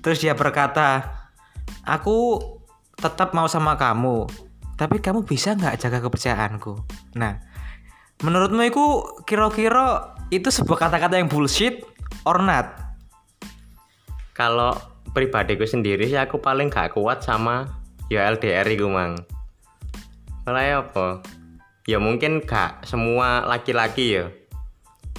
terus 0.00 0.24
dia 0.24 0.32
berkata, 0.32 1.04
aku 1.84 2.40
tetap 2.96 3.36
mau 3.36 3.44
sama 3.44 3.76
kamu, 3.76 4.24
tapi 4.80 5.04
kamu 5.04 5.28
bisa 5.28 5.52
nggak 5.52 5.76
jaga 5.76 6.00
kepercayaanku? 6.00 6.80
Nah 7.20 7.50
menurutmu 8.20 8.62
itu 8.68 8.84
kira-kira 9.24 10.16
itu 10.28 10.52
sebuah 10.52 10.88
kata-kata 10.88 11.16
yang 11.16 11.28
bullshit 11.28 11.84
or 12.28 12.40
not? 12.40 12.68
Kalau 14.36 14.76
pribadiku 15.10 15.66
sendiri 15.66 16.06
sih 16.06 16.18
aku 16.18 16.38
paling 16.38 16.70
gak 16.70 16.94
kuat 16.94 17.22
sama 17.22 17.66
ya 18.10 18.26
LDR 18.30 18.66
itu 18.70 18.86
mang. 18.86 19.18
Malah 20.46 20.64
ya 20.64 20.76
apa? 20.82 21.22
Ya 21.86 21.98
mungkin 21.98 22.42
gak 22.42 22.86
semua 22.86 23.46
laki-laki 23.46 24.20
ya. 24.20 24.26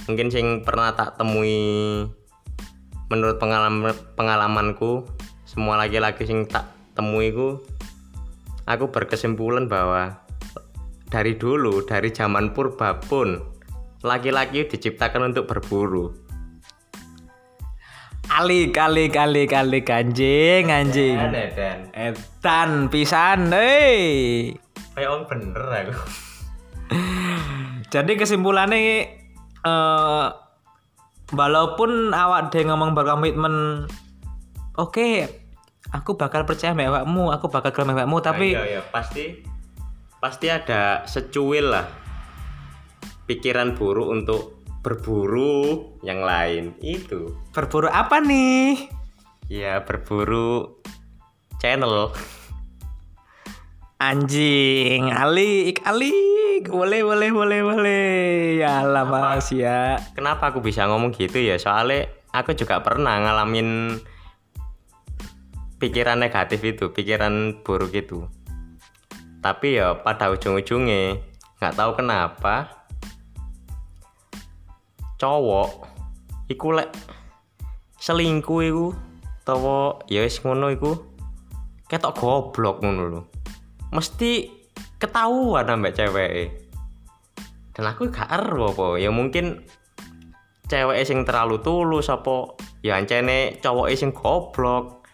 Mungkin 0.08 0.32
sing 0.32 0.66
pernah 0.66 0.92
tak 0.92 1.20
temui 1.20 2.04
menurut 3.12 3.36
pengalaman 3.36 3.92
pengalamanku 4.16 5.04
semua 5.44 5.76
laki-laki 5.76 6.24
sing 6.24 6.48
tak 6.48 6.64
temui 6.96 7.28
ku 7.28 7.60
aku 8.64 8.88
berkesimpulan 8.88 9.68
bahwa 9.68 10.22
dari 11.12 11.36
dulu, 11.36 11.84
dari 11.84 12.08
zaman 12.08 12.56
purba 12.56 12.96
pun, 12.96 13.36
laki-laki 14.00 14.64
diciptakan 14.64 15.28
untuk 15.36 15.44
berburu. 15.44 16.08
Kali 18.32 18.72
kali 18.72 19.12
kali 19.12 19.44
kali 19.44 19.84
anjing 19.84 20.72
anjing. 20.72 21.20
Edan, 21.20 21.92
edan. 21.92 22.88
pisan, 22.88 23.52
eh. 23.52 24.56
Kayak 24.96 25.28
bener 25.28 25.60
aku. 25.68 26.00
Jadi 27.92 28.12
kesimpulannya 28.16 29.20
uh, 29.68 30.32
walaupun 31.36 32.16
awak 32.16 32.48
deh 32.48 32.64
ngomong 32.64 32.96
berkomitmen 32.96 33.84
oke 34.80 34.96
okay, 34.96 35.28
aku 35.92 36.16
bakal 36.16 36.48
percaya 36.48 36.72
mewakmu 36.76 37.32
aku 37.32 37.48
bakal 37.48 37.72
ke 37.72 37.84
mewakmu 37.84 38.20
tapi 38.24 38.56
nah, 38.56 38.64
iya, 38.64 38.80
iya. 38.80 38.82
pasti 38.88 39.44
pasti 40.24 40.46
ada 40.48 41.04
secuil 41.08 41.72
lah 41.72 41.84
pikiran 43.28 43.76
buruk 43.76 44.08
untuk 44.12 44.61
berburu 44.82 45.94
yang 46.02 46.26
lain 46.26 46.74
itu. 46.82 47.30
Berburu 47.54 47.86
apa 47.86 48.18
nih? 48.18 48.90
Ya 49.46 49.78
berburu 49.86 50.82
channel. 51.62 52.10
Anjing 54.02 55.14
alik 55.14 55.78
alik. 55.86 56.66
Boleh 56.66 57.06
boleh 57.06 57.30
boleh 57.30 57.60
boleh. 57.62 58.10
Ya 58.58 58.82
lama 58.82 59.38
sih 59.38 59.62
ya. 59.62 60.02
Kenapa 60.18 60.50
aku 60.50 60.58
bisa 60.58 60.90
ngomong 60.90 61.14
gitu 61.14 61.38
ya? 61.38 61.54
Soalnya 61.62 62.10
aku 62.34 62.58
juga 62.58 62.82
pernah 62.82 63.22
ngalamin 63.22 64.02
pikiran 65.78 66.18
negatif 66.18 66.58
itu 66.66 66.90
pikiran 66.90 67.62
buruk 67.62 67.94
itu. 67.94 68.26
Tapi 69.38 69.78
ya 69.78 70.02
pada 70.02 70.34
ujung-ujungnya 70.34 71.22
nggak 71.62 71.74
tahu 71.78 71.94
kenapa 71.94 72.81
cowok 75.22 75.86
iku 76.50 76.74
lek 76.74 76.90
selingkuh 78.02 78.60
iku 78.66 78.86
tawa 79.46 80.02
ya 80.10 80.26
wis 80.26 80.42
ngono 80.42 80.74
iku 80.74 80.98
ketok 81.86 82.18
goblok 82.18 82.82
ngono 82.82 83.02
lho. 83.06 83.20
Mesti 83.94 84.50
ketahuan 84.98 85.70
ambek 85.70 85.94
cewek 85.94 86.50
dan 87.72 87.84
aku 87.86 88.10
gak 88.10 88.34
ero 88.34 88.74
apa 88.74 88.98
ya 88.98 89.14
mungkin 89.14 89.62
cewek 90.66 91.06
sing 91.06 91.22
terlalu 91.22 91.62
tulus 91.62 92.10
apa 92.10 92.58
ya 92.82 92.98
ancene 92.98 93.62
cowok 93.62 93.94
sing 93.94 94.10
goblok. 94.10 95.06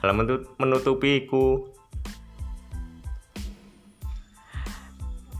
Dalam 0.00 0.24
menutupiku 0.56 1.75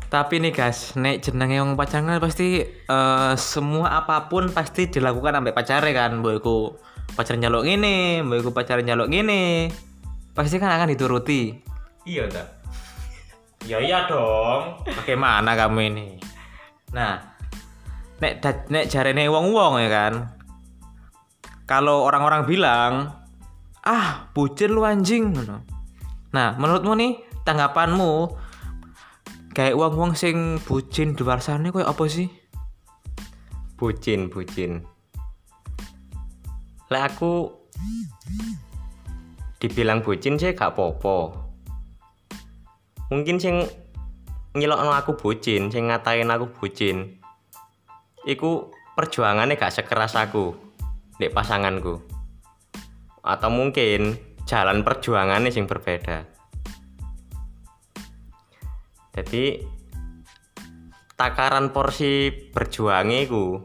tapi 0.06 0.38
nih 0.38 0.54
guys 0.54 0.94
nek 0.94 1.22
jenenge 1.22 1.58
yang 1.58 1.74
pacaran 1.74 2.22
pasti 2.22 2.62
uh, 2.86 3.34
semua 3.34 4.02
apa 4.02 4.30
pun 4.30 4.48
pasti 4.54 4.86
dilakukan 4.86 5.42
sampai 5.42 5.54
pacaran 5.54 5.92
kan. 5.92 6.12
Boyku 6.22 6.78
pacaran 7.18 7.42
jaluk 7.42 7.64
ini 7.66 8.22
boyku 8.22 8.50
pacaran 8.50 8.86
jaluk 8.86 9.08
gini 9.08 9.70
pasti 10.36 10.56
kan 10.62 10.74
akan 10.78 10.94
dituruti. 10.94 11.56
Iya 12.06 12.30
tak 12.30 12.46
ya 13.70 13.82
iya 13.82 14.06
dong. 14.06 14.86
Bagaimana 14.86 15.58
kamu 15.58 15.78
ini? 15.90 16.08
Nah 16.94 17.18
nek 18.22 18.40
nek 18.70 18.84
jarene 18.86 19.26
wong 19.26 19.50
wong 19.50 19.82
ya 19.82 19.90
kan. 19.90 20.14
Kalau 21.66 22.06
orang-orang 22.06 22.46
bilang 22.46 22.92
ah 23.86 24.26
bucin 24.34 24.74
lu 24.74 24.82
anjing 24.82 25.30
nah 26.34 26.58
menurutmu 26.58 26.98
nih 26.98 27.22
tanggapanmu 27.46 28.34
kayak 29.56 29.72
uang 29.72 29.96
uang 29.96 30.12
sing 30.12 30.60
bucin 30.68 31.16
di 31.16 31.24
luar 31.24 31.40
sana 31.40 31.72
kayak 31.72 31.88
apa 31.88 32.04
sih? 32.12 32.28
Bucin 33.80 34.28
bucin. 34.28 34.84
Lah 36.92 37.08
aku 37.08 37.48
dibilang 39.56 40.04
bucin 40.04 40.36
sih 40.36 40.52
gak 40.52 40.76
popo 40.76 41.32
mungkin 43.08 43.40
sing 43.40 43.64
no 44.52 44.76
aku 44.92 45.16
bucin 45.16 45.72
sing 45.72 45.88
ngatain 45.88 46.28
aku 46.28 46.52
bucin 46.52 47.16
iku 48.28 48.68
perjuangannya 48.92 49.56
gak 49.56 49.72
sekeras 49.72 50.12
aku 50.20 50.52
di 51.16 51.32
pasanganku. 51.32 52.04
Atau 53.24 53.48
mungkin 53.48 54.20
jalan 54.44 54.84
perjuangannya 54.84 55.50
yang 55.50 55.64
berbeda 55.64 56.35
jadi 59.16 59.64
takaran 61.16 61.72
porsi 61.72 62.28
berjuangnya 62.52 63.24
itu 63.24 63.64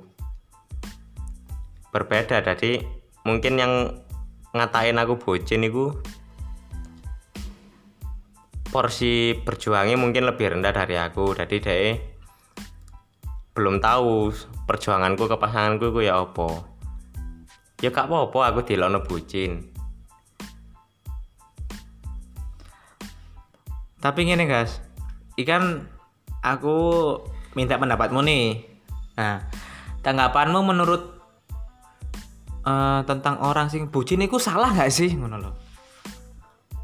berbeda. 1.92 2.40
Jadi 2.40 2.80
mungkin 3.28 3.60
yang 3.60 3.74
ngatain 4.56 4.96
aku 4.96 5.20
bocin 5.20 5.68
itu 5.68 5.92
porsi 8.72 9.36
berjuangnya 9.44 10.00
mungkin 10.00 10.24
lebih 10.24 10.56
rendah 10.56 10.72
dari 10.72 10.96
aku. 10.96 11.36
Jadi 11.36 11.56
deh 11.60 12.00
belum 13.52 13.84
tahu 13.84 14.32
perjuanganku 14.64 15.28
ke 15.28 15.36
pasanganku 15.36 15.92
itu 15.92 16.08
ya 16.08 16.24
apa. 16.24 16.64
Ya 17.84 17.92
gak 17.92 18.08
apa-apa 18.08 18.56
aku 18.56 18.60
dilono 18.64 19.04
bucin. 19.04 19.68
Tapi 24.00 24.24
gini 24.24 24.48
guys 24.48 24.91
ikan 25.44 25.86
aku 26.42 26.76
minta 27.54 27.78
pendapatmu 27.78 28.22
nih. 28.26 28.46
Nah 29.18 29.46
tanggapanmu 30.02 30.60
menurut 30.66 31.22
uh, 32.66 33.02
tentang 33.06 33.38
orang 33.42 33.70
sing 33.70 33.90
bucin 33.90 34.22
itu 34.26 34.42
salah 34.42 34.74
gak 34.74 34.90
sih? 34.90 35.14
Ngono 35.14 35.54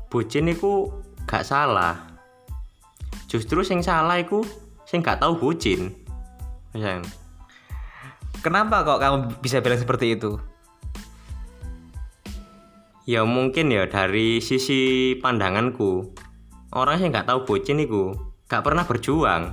bucin 0.08 0.48
itu 0.48 0.92
gak 1.28 1.44
salah. 1.44 2.00
Justru 3.28 3.64
sing 3.66 3.84
salah 3.84 4.20
itu 4.22 4.44
sing 4.88 5.04
gak 5.04 5.20
tahu 5.20 5.36
bucin. 5.40 5.92
Kenapa 8.46 8.86
kok 8.86 9.02
kamu 9.02 9.42
bisa 9.42 9.60
bilang 9.60 9.82
seperti 9.82 10.14
itu? 10.16 10.38
Ya 13.08 13.24
mungkin 13.24 13.72
ya 13.72 13.88
dari 13.88 14.44
sisi 14.44 15.16
pandanganku. 15.24 16.12
Orang 16.76 17.00
yang 17.00 17.16
nggak 17.16 17.32
tahu 17.32 17.48
bocin 17.48 17.80
itu 17.80 18.12
nggak 18.48 18.64
pernah 18.64 18.84
berjuang 18.88 19.44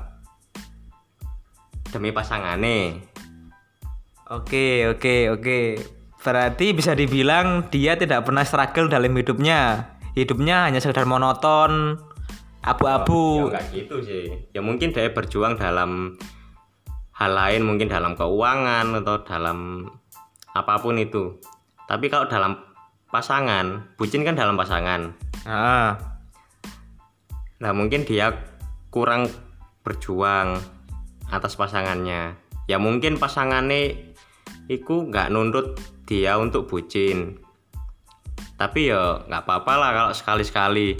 demi 1.91 2.11
pasangane 2.15 3.11
Oke, 4.25 4.89
oke, 4.89 5.37
oke. 5.37 5.61
Berarti 6.25 6.73
bisa 6.73 6.97
dibilang 6.97 7.69
dia 7.69 7.93
tidak 7.93 8.25
pernah 8.25 8.41
struggle 8.41 8.89
dalam 8.89 9.13
hidupnya. 9.13 9.93
Hidupnya 10.17 10.65
hanya 10.65 10.81
sekedar 10.81 11.05
monoton, 11.05 12.01
abu-abu. 12.65 13.53
Ya 13.53 13.61
enggak 13.61 13.67
gitu 13.77 13.97
sih. 14.01 14.25
Ya 14.57 14.65
mungkin 14.65 14.97
dia 14.97 15.13
berjuang 15.13 15.61
dalam 15.61 16.17
hal 17.13 17.37
lain, 17.37 17.69
mungkin 17.69 17.93
dalam 17.93 18.17
keuangan 18.17 18.97
atau 19.05 19.29
dalam 19.29 19.93
apa 20.57 20.81
pun 20.81 20.97
itu. 20.97 21.37
Tapi 21.85 22.09
kalau 22.09 22.25
dalam 22.25 22.57
pasangan, 23.13 23.93
bucin 24.01 24.25
kan 24.25 24.41
dalam 24.41 24.57
pasangan. 24.57 25.13
Ah, 25.45 26.15
Nah 27.65 27.73
mungkin 27.73 28.05
dia 28.05 28.35
kurang 28.95 29.27
berjuang 29.83 30.63
atas 31.27 31.59
pasangannya. 31.59 32.39
Ya 32.71 32.79
mungkin 32.79 33.19
pasangannya 33.19 34.15
iku 34.71 35.11
nggak 35.11 35.35
nuntut 35.35 35.83
dia 36.07 36.39
untuk 36.39 36.71
bucin. 36.71 37.43
Tapi 38.55 38.95
ya 38.95 39.27
nggak 39.27 39.43
apa-apa 39.43 39.73
lah 39.75 39.91
kalau 39.91 40.13
sekali-sekali. 40.15 40.95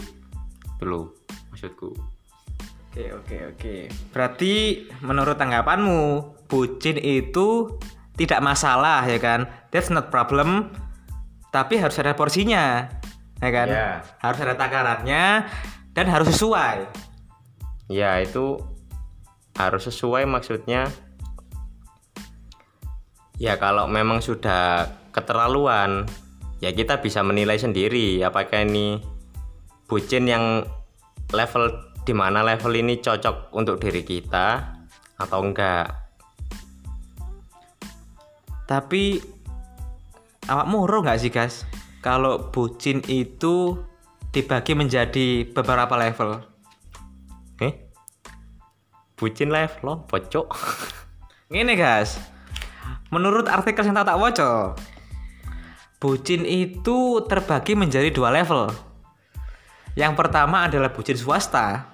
Dulu 0.83 1.07
maksudku. 1.55 1.95
Oke 2.91 3.15
oke 3.15 3.37
oke. 3.55 3.77
Berarti 4.11 4.87
menurut 4.99 5.39
tanggapanmu 5.39 6.03
bucin 6.51 6.99
itu 6.99 7.79
tidak 8.19 8.43
masalah 8.43 9.07
ya 9.07 9.23
kan? 9.23 9.47
That's 9.71 9.95
not 9.95 10.11
problem. 10.11 10.75
Tapi 11.55 11.79
harus 11.79 11.95
ada 12.03 12.19
porsinya, 12.19 12.91
ya 13.39 13.51
kan? 13.55 13.69
Iya. 13.71 13.91
Harus 14.19 14.39
ada 14.43 14.59
takarannya 14.59 15.47
dan 15.95 16.07
harus 16.11 16.35
sesuai. 16.35 17.04
Ya 17.88 18.18
itu 18.20 18.61
harus 19.55 19.87
sesuai 19.87 20.27
maksudnya. 20.27 20.90
Ya 23.37 23.59
kalau 23.59 23.90
memang 23.90 24.23
sudah 24.23 24.88
keterlaluan, 25.11 26.07
ya 26.62 26.70
kita 26.70 27.03
bisa 27.03 27.20
menilai 27.27 27.59
sendiri 27.59 28.23
apakah 28.23 28.62
ini 28.62 29.03
bucin 29.90 30.25
yang 30.31 30.64
level 31.35 31.70
di 32.05 32.12
mana 32.14 32.44
level 32.47 32.73
ini 32.77 33.01
cocok 33.01 33.51
untuk 33.57 33.81
diri 33.81 34.07
kita 34.07 34.77
atau 35.18 35.40
enggak. 35.42 35.92
Tapi 38.64 39.20
awakmu 40.49 40.88
ro 40.88 41.05
nggak 41.05 41.20
sih 41.20 41.33
guys? 41.33 41.68
Kalau 42.01 42.53
bucin 42.53 43.01
itu 43.09 43.81
dibagi 44.33 44.73
menjadi 44.77 45.49
beberapa 45.53 45.97
level. 45.97 46.54
Bucin 49.25 49.49
level 49.49 50.05
pocok. 50.05 50.53
Ini 51.49 51.73
guys, 51.81 52.21
menurut 53.09 53.49
artikel 53.49 53.81
yang 53.89 53.97
tak 53.97 54.13
tak 54.13 54.21
waca, 54.21 54.77
bucin 55.97 56.45
itu 56.45 57.25
terbagi 57.25 57.73
menjadi 57.73 58.13
dua 58.13 58.29
level. 58.29 58.69
Yang 59.97 60.13
pertama 60.13 60.69
adalah 60.69 60.93
bucin 60.93 61.17
swasta, 61.17 61.89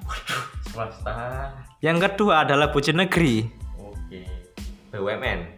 Swasta. 0.75 1.55
yang 1.79 2.03
kedua 2.03 2.43
adalah 2.43 2.75
bucin 2.75 2.99
negeri. 2.99 3.47
Oke. 3.79 4.27
BUMN. 4.90 5.55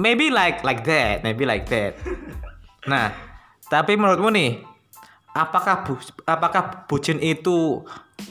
Maybe 0.00 0.32
like 0.32 0.64
like 0.64 0.80
that, 0.88 1.20
maybe 1.20 1.44
like 1.44 1.68
that. 1.68 2.00
Nah, 2.88 3.12
tapi 3.68 4.00
menurutmu 4.00 4.32
nih, 4.32 4.64
apakah 5.36 5.84
bu, 5.84 6.00
apakah 6.24 6.88
bucin 6.88 7.20
itu 7.20 7.84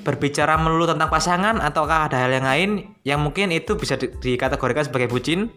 berbicara 0.04 0.56
melulu 0.60 0.88
tentang 0.88 1.08
pasangan 1.12 1.60
ataukah 1.60 2.08
ada 2.08 2.20
hal 2.24 2.32
yang 2.32 2.48
lain 2.48 2.70
yang 3.04 3.20
mungkin 3.24 3.52
itu 3.52 3.76
bisa 3.80 4.00
di- 4.00 4.12
dikategorikan 4.20 4.88
sebagai 4.88 5.12
bucin? 5.12 5.52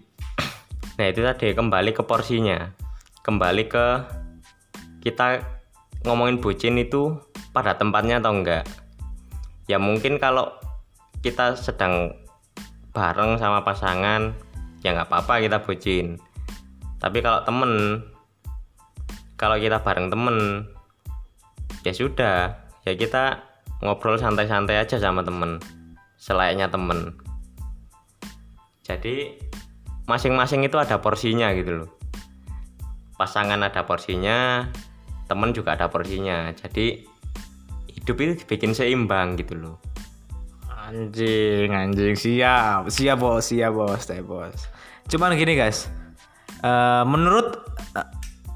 Nah 0.99 1.07
itu 1.09 1.25
tadi 1.25 1.57
kembali 1.57 1.97
ke 1.97 2.03
porsinya. 2.05 2.71
Kembali 3.25 3.65
ke 3.73 3.87
kita 5.01 5.41
ngomongin 6.05 6.41
bucin 6.41 6.77
itu 6.77 7.17
pada 7.57 7.77
tempatnya 7.77 8.21
atau 8.21 8.37
enggak. 8.37 8.69
Ya 9.65 9.81
mungkin 9.81 10.21
kalau 10.21 10.51
kita 11.25 11.57
sedang 11.57 12.17
bareng 12.91 13.39
sama 13.39 13.63
pasangan 13.63 14.35
Ya 14.81 14.97
nggak 14.97 15.13
apa-apa 15.13 15.45
kita 15.45 15.61
bucin. 15.61 16.17
Tapi 16.97 17.21
kalau 17.21 17.45
temen 17.45 18.05
Kalau 19.37 19.61
kita 19.61 19.85
bareng 19.85 20.09
temen 20.09 20.69
Ya 21.85 21.93
sudah. 21.93 22.57
Ya 22.89 22.93
kita 22.97 23.50
ngobrol 23.81 24.17
santai-santai 24.21 24.81
aja 24.81 24.97
sama 25.01 25.25
temen. 25.25 25.61
Selayaknya 26.21 26.69
temen. 26.69 27.17
Jadi 28.85 29.37
masing-masing 30.05 30.67
itu 30.67 30.77
ada 30.77 31.01
porsinya 31.01 31.53
gitu 31.57 31.85
loh. 31.85 31.91
Pasangan 33.17 33.61
ada 33.61 33.85
porsinya 33.85 34.69
temen 35.31 35.55
juga 35.55 35.79
ada 35.79 35.87
porsinya. 35.87 36.51
Jadi 36.51 37.07
hidup 37.95 38.17
itu 38.19 38.33
dibikin 38.43 38.75
seimbang 38.75 39.39
gitu 39.39 39.55
loh. 39.55 39.77
Anjing, 40.91 41.71
anjing. 41.71 42.19
Siap, 42.19 42.91
siap 42.91 43.17
bos, 43.23 43.47
siap 43.47 43.71
bos, 43.71 44.03
siap 44.03 44.27
bos. 44.27 44.67
Cuman 45.07 45.39
gini 45.39 45.55
guys, 45.55 45.87
eh, 46.67 47.05
menurut 47.07 47.63
eh, 47.95 48.09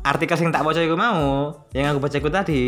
artikel 0.03 0.43
yang 0.43 0.51
tak 0.51 0.67
baca 0.67 0.81
itu 0.83 0.99
mau, 0.99 1.55
yang 1.71 1.95
aku 1.95 2.03
baca 2.03 2.17
itu 2.19 2.31
tadi, 2.35 2.65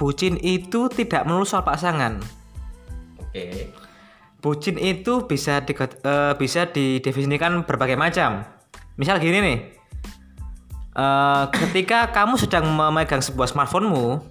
bucin 0.00 0.40
itu 0.40 0.88
tidak 0.88 1.28
melulu 1.28 1.44
soal 1.44 1.60
pasangan. 1.60 2.16
oke 3.20 3.76
Bucin 4.40 4.80
itu 4.80 5.28
bisa 5.28 5.60
di, 5.60 5.76
bisa 6.40 6.64
didefinisikan 6.72 7.60
berbagai 7.68 8.00
macam. 8.00 8.48
Misal 8.96 9.20
gini 9.20 9.36
nih, 9.44 9.58
eh, 10.96 11.44
ketika 11.52 12.08
kamu 12.08 12.40
sedang 12.40 12.64
memegang 12.72 13.20
sebuah 13.20 13.52
smartphonemu, 13.52 14.24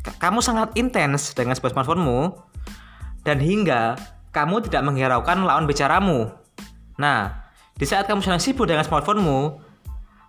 ka- 0.00 0.16
kamu 0.16 0.40
sangat 0.40 0.72
intens 0.80 1.36
dengan 1.36 1.52
sebuah 1.52 1.76
smartphonemu, 1.76 2.32
dan 3.20 3.44
hingga 3.44 4.00
kamu 4.32 4.64
tidak 4.64 4.88
menghiraukan 4.88 5.44
lawan 5.44 5.68
bicaramu. 5.68 6.32
Nah, 6.96 7.44
di 7.76 7.84
saat 7.84 8.08
kamu 8.08 8.24
sedang 8.24 8.40
sibuk 8.40 8.64
dengan 8.64 8.88
smartphonemu, 8.88 9.60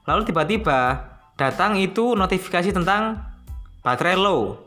lalu 0.03 0.21
tiba-tiba 0.27 1.07
datang 1.39 1.79
itu 1.79 2.11
notifikasi 2.11 2.75
tentang 2.75 3.30
baterai 3.81 4.17
low 4.17 4.57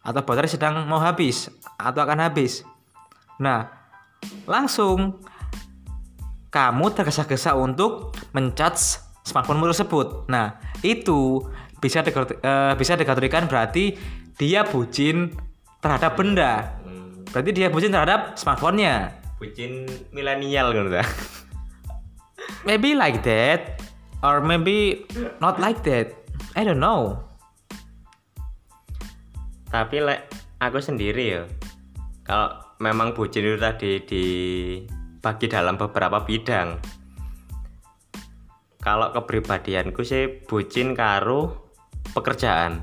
atau 0.00 0.20
baterai 0.24 0.48
sedang 0.48 0.86
mau 0.88 1.02
habis 1.02 1.50
atau 1.76 2.00
akan 2.00 2.18
habis. 2.24 2.64
Nah, 3.36 3.68
langsung 4.48 5.20
kamu 6.50 6.86
tergesa-gesa 6.96 7.54
untuk 7.54 8.16
mencharge 8.34 8.98
smartphone 9.22 9.62
tersebut. 9.70 10.26
Nah, 10.26 10.58
itu 10.82 11.44
bisa 11.78 12.02
eh, 12.02 12.74
bisa 12.76 12.98
dikategorikan 12.98 13.46
berarti 13.46 13.94
dia 14.34 14.66
bucin 14.66 15.32
terhadap 15.80 16.16
benda. 16.16 16.80
Hmm, 16.84 17.24
Berarti 17.30 17.50
dia 17.54 17.68
bucin 17.70 17.92
terhadap 17.92 18.36
smartphone-nya. 18.36 19.16
bucin 19.40 19.88
milenial 20.12 20.68
kan 20.76 20.84
udah 20.92 21.06
Maybe 22.68 22.92
like 22.92 23.24
that 23.24 23.80
or 24.20 24.44
maybe 24.44 25.08
not 25.40 25.56
like 25.56 25.80
that. 25.88 26.12
I 26.52 26.60
don't 26.60 26.82
know. 26.82 27.29
Tapi 29.70 30.02
lek 30.02 30.26
aku 30.58 30.78
sendiri 30.82 31.24
ya 31.38 31.42
kalau 32.26 32.60
memang 32.82 33.14
bucin 33.16 33.46
itu 33.46 33.58
tadi 33.58 34.02
dibagi 34.04 35.46
dalam 35.46 35.78
beberapa 35.80 36.22
bidang 36.22 36.78
kalau 38.82 39.14
kepribadianku 39.14 40.02
sih 40.04 40.44
bucin 40.44 40.92
karo 40.92 41.70
pekerjaan 42.12 42.82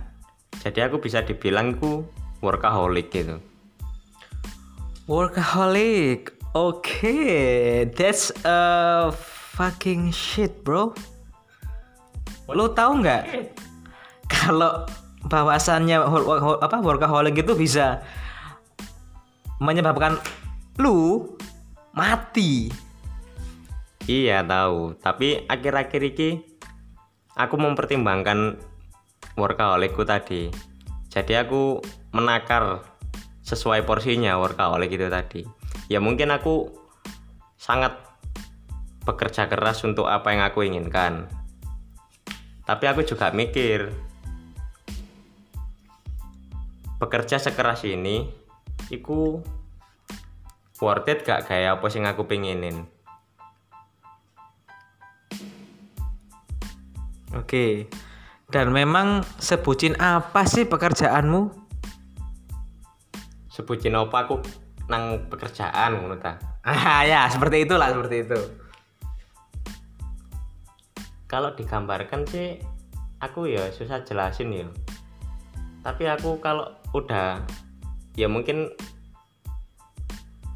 jadi 0.64 0.90
aku 0.90 1.04
bisa 1.04 1.22
dibilang 1.22 1.76
ku 1.78 2.08
workaholic 2.42 3.14
gitu 3.14 3.38
Workaholic. 5.08 6.36
Okay, 6.52 7.88
that's 7.96 8.28
a 8.44 9.08
fucking 9.56 10.12
shit, 10.12 10.68
bro. 10.68 10.92
Lo 12.52 12.76
tahu 12.76 13.08
nggak? 13.08 13.56
Kalau 14.28 14.84
bahwasannya 15.26 15.98
apa 16.62 16.78
workaholic 16.84 17.42
itu 17.42 17.58
bisa 17.58 18.06
menyebabkan 19.58 20.22
lu 20.78 21.34
mati. 21.98 22.70
iya 24.06 24.46
tahu. 24.46 24.94
Tapi 25.02 25.50
akhir-akhir 25.50 26.02
ini 26.14 26.30
aku 27.34 27.56
mempertimbangkan 27.58 28.62
workaholicku 29.36 30.06
tadi. 30.06 30.54
Jadi 31.10 31.34
aku 31.34 31.82
menakar 32.14 32.86
sesuai 33.42 33.84
porsinya 33.90 34.38
workaholic 34.38 34.94
itu 34.94 35.08
tadi. 35.10 35.42
Ya 35.90 35.98
mungkin 35.98 36.30
aku 36.30 36.70
sangat 37.58 37.98
bekerja 39.08 39.48
keras 39.48 39.82
untuk 39.88 40.06
apa 40.06 40.36
yang 40.36 40.44
aku 40.44 40.68
inginkan. 40.68 41.32
Tapi 42.68 42.86
aku 42.92 43.08
juga 43.08 43.32
mikir 43.32 43.88
bekerja 46.98 47.38
sekeras 47.38 47.86
ini 47.86 48.30
iku 48.90 49.42
worth 50.82 51.10
it 51.10 51.26
gak 51.26 51.46
kayak 51.50 51.78
apa 51.78 51.86
sih 51.90 52.02
aku 52.02 52.26
pengenin 52.26 52.90
Oke. 57.38 57.86
Dan 58.48 58.72
memang 58.72 59.22
sebutin 59.38 59.94
apa 60.00 60.48
sih 60.48 60.66
pekerjaanmu? 60.66 61.52
Sebutin 63.52 63.94
apa 63.94 64.26
aku 64.26 64.42
nang 64.88 65.28
pekerjaan 65.28 66.00
menurut 66.00 66.24
Ah 66.68 67.08
ya, 67.08 67.28
seperti 67.32 67.64
itulah, 67.64 67.92
seperti 67.92 68.28
itu. 68.28 68.40
Kalau 71.28 71.56
digambarkan 71.56 72.28
sih 72.28 72.60
aku 73.20 73.48
ya 73.48 73.72
susah 73.72 74.04
jelasin 74.04 74.52
ya. 74.52 74.68
Tapi 75.82 76.04
aku 76.10 76.38
kalau 76.40 76.70
udah 76.96 77.42
ya 78.18 78.26
mungkin 78.26 78.72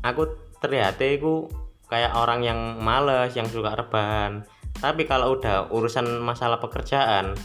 aku 0.02 0.34
terlihatnya 0.62 1.18
aku 1.18 1.50
kayak 1.92 2.16
orang 2.16 2.42
yang 2.42 2.60
males, 2.80 3.36
yang 3.36 3.46
suka 3.52 3.76
rebahan. 3.76 4.48
Tapi 4.80 5.06
kalau 5.06 5.38
udah 5.38 5.70
urusan 5.70 6.24
masalah 6.24 6.58
pekerjaan, 6.58 7.36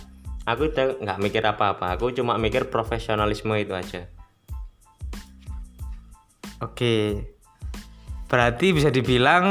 aku 0.47 0.71
udah 0.71 1.03
nggak 1.03 1.21
mikir 1.21 1.43
apa-apa. 1.43 1.99
Aku 1.99 2.15
cuma 2.15 2.39
mikir 2.39 2.71
profesionalisme 2.71 3.53
itu 3.59 3.75
aja. 3.75 4.07
Oke. 6.63 7.27
Berarti 8.31 8.73
bisa 8.73 8.89
dibilang 8.89 9.45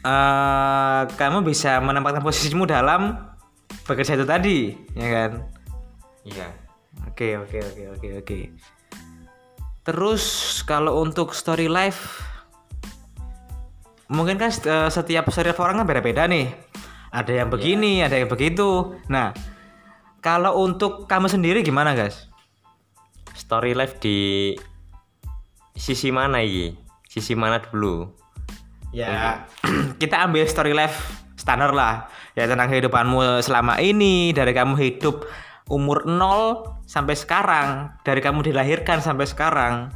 eh 0.00 1.02
kamu 1.20 1.44
bisa 1.44 1.76
menempatkan 1.84 2.24
posisimu 2.24 2.64
dalam 2.64 3.18
bekerja 3.84 4.16
itu 4.16 4.24
tadi, 4.24 4.58
ya 4.96 5.08
kan? 5.12 5.30
Iya. 6.24 6.69
Oke, 7.20 7.36
oke, 7.36 7.58
oke, 7.60 7.82
oke, 7.92 8.08
oke. 8.24 8.38
Terus 9.84 10.24
kalau 10.64 11.04
untuk 11.04 11.36
story 11.36 11.68
life 11.68 12.16
mungkin 14.08 14.40
kan 14.40 14.48
eh, 14.48 14.88
setiap 14.88 15.28
story 15.28 15.52
life 15.52 15.60
orang 15.60 15.84
kan 15.84 15.86
beda-beda 15.92 16.24
nih. 16.24 16.48
Ada 17.12 17.44
yang 17.44 17.52
begini, 17.52 18.00
ada 18.00 18.16
yang 18.16 18.24
begitu. 18.24 18.96
Nah, 19.12 19.36
kalau 20.24 20.64
untuk 20.64 21.04
kamu 21.04 21.28
sendiri 21.28 21.60
gimana, 21.60 21.92
guys? 21.92 22.24
Story 23.36 23.76
life 23.76 24.00
di 24.00 24.56
sisi 25.76 26.08
mana 26.08 26.40
ini? 26.40 26.72
Sisi 27.04 27.36
mana 27.36 27.60
dulu? 27.60 28.08
Ya, 28.96 29.44
kita 30.00 30.24
ambil 30.24 30.48
story 30.48 30.72
life 30.72 31.20
standar 31.36 31.76
lah. 31.76 32.08
Ya 32.32 32.48
tentang 32.48 32.72
kehidupanmu 32.72 33.44
selama 33.44 33.76
ini, 33.76 34.32
dari 34.32 34.56
kamu 34.56 34.72
hidup 34.80 35.28
umur 35.70 36.02
0 36.04 36.82
sampai 36.84 37.14
sekarang, 37.14 37.94
dari 38.02 38.18
kamu 38.18 38.42
dilahirkan 38.42 38.98
sampai 38.98 39.24
sekarang. 39.24 39.94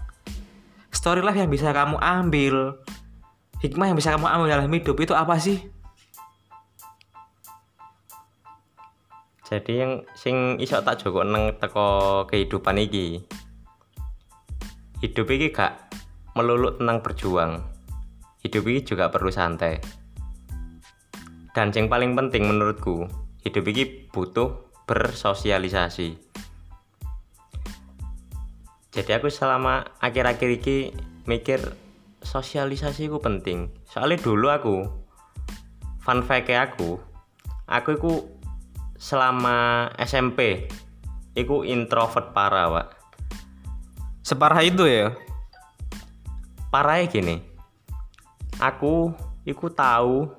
Story 0.94 1.20
life 1.20 1.34
yang 1.34 1.50
bisa 1.50 1.74
kamu 1.74 1.98
ambil, 1.98 2.78
hikmah 3.58 3.90
yang 3.90 3.98
bisa 3.98 4.14
kamu 4.14 4.30
ambil 4.30 4.48
dalam 4.54 4.70
hidup 4.70 4.96
itu 5.02 5.12
apa 5.12 5.34
sih? 5.42 5.58
Jadi 9.44 9.72
yang 9.76 9.92
sing 10.16 10.56
iso 10.62 10.80
tak 10.80 11.04
joko 11.04 11.20
neng 11.20 11.60
teko 11.60 12.24
kehidupan 12.30 12.80
iki. 12.80 13.20
Hidup 15.04 15.28
iki 15.28 15.52
gak 15.52 15.92
melulu 16.32 16.80
tentang 16.80 17.04
berjuang. 17.04 17.60
Hidup 18.40 18.64
iki 18.70 18.94
juga 18.94 19.12
perlu 19.12 19.28
santai. 19.28 19.84
Dan 21.52 21.70
yang 21.76 21.92
paling 21.92 22.16
penting 22.16 22.48
menurutku, 22.48 23.04
hidup 23.44 23.68
iki 23.68 24.08
butuh 24.08 24.63
bersosialisasi. 24.84 26.16
Jadi 28.94 29.10
aku 29.10 29.26
selama 29.26 29.82
akhir-akhir 29.98 30.50
iki 30.62 30.78
mikir 31.26 31.58
sosialisasi 32.22 33.10
ku 33.10 33.18
penting. 33.18 33.72
Soalnya 33.90 34.22
dulu 34.22 34.46
aku 34.54 34.76
fun 35.98 36.22
fact 36.22 36.52
aku, 36.52 37.00
aku 37.66 37.88
iku 37.98 38.14
selama 38.94 39.90
SMP 39.98 40.70
iku 41.34 41.66
introvert 41.66 42.30
parah, 42.30 42.70
Pak. 42.70 42.88
Separah 44.24 44.62
itu 44.62 44.86
ya? 44.86 45.12
Parahnya 46.70 47.10
gini. 47.10 47.36
Aku 48.62 49.12
iku 49.44 49.68
tahu 49.68 50.30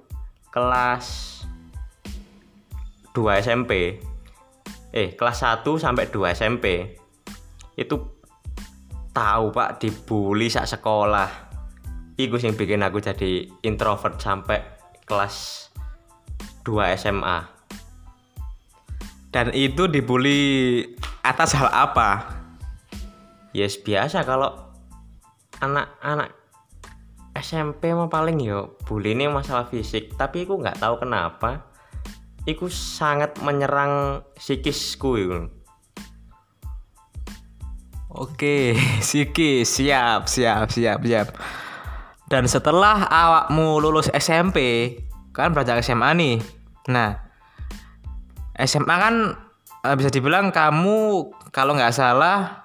kelas 0.49 1.43
2 3.13 3.43
SMP. 3.43 3.99
Eh, 4.95 5.11
kelas 5.19 5.43
1 5.43 5.75
sampai 5.75 6.07
2 6.07 6.31
SMP. 6.31 6.95
Itu 7.75 8.23
tahu, 9.11 9.51
Pak, 9.51 9.83
dibully 9.83 10.47
sak 10.47 10.71
sekolah. 10.71 11.51
Iku 12.15 12.39
sing 12.39 12.55
bikin 12.55 12.79
aku 12.79 13.03
jadi 13.03 13.43
introvert 13.67 14.15
sampai 14.23 14.63
kelas 15.03 15.67
2 16.63 16.95
SMA. 16.95 17.43
Dan 19.35 19.51
itu 19.51 19.91
dibully 19.91 20.79
atas 21.27 21.51
hal 21.59 21.67
apa? 21.75 22.39
Yes 23.51 23.75
biasa 23.75 24.23
kalau 24.23 24.51
anak-anak 25.59 26.31
SMP 27.35 27.91
mah 27.91 28.07
paling 28.07 28.39
yo 28.39 28.79
bully 28.87 29.11
ini 29.11 29.27
masalah 29.27 29.67
fisik 29.67 30.15
tapi 30.15 30.47
aku 30.47 30.59
nggak 30.59 30.79
tahu 30.79 31.03
kenapa 31.03 31.74
Iku 32.45 32.69
sangat 32.69 33.41
menyerang 33.41 34.21
psikisku 34.37 35.11
itu. 35.17 35.39
Oke, 38.15 38.77
psikis 39.03 39.67
siap, 39.67 40.29
siap, 40.29 40.69
siap, 40.69 41.01
siap. 41.01 41.27
Dan 42.29 42.45
setelah 42.45 43.05
awakmu 43.09 43.81
lulus 43.81 44.13
SMP, 44.13 44.93
kan 45.35 45.51
beranjak 45.51 45.83
SMA 45.83 46.09
nih. 46.15 46.37
Nah, 46.89 47.17
SMA 48.61 48.95
kan 48.95 49.15
eh, 49.83 49.95
bisa 49.99 50.13
dibilang 50.13 50.53
kamu 50.53 51.27
kalau 51.51 51.75
nggak 51.75 51.91
salah 51.91 52.63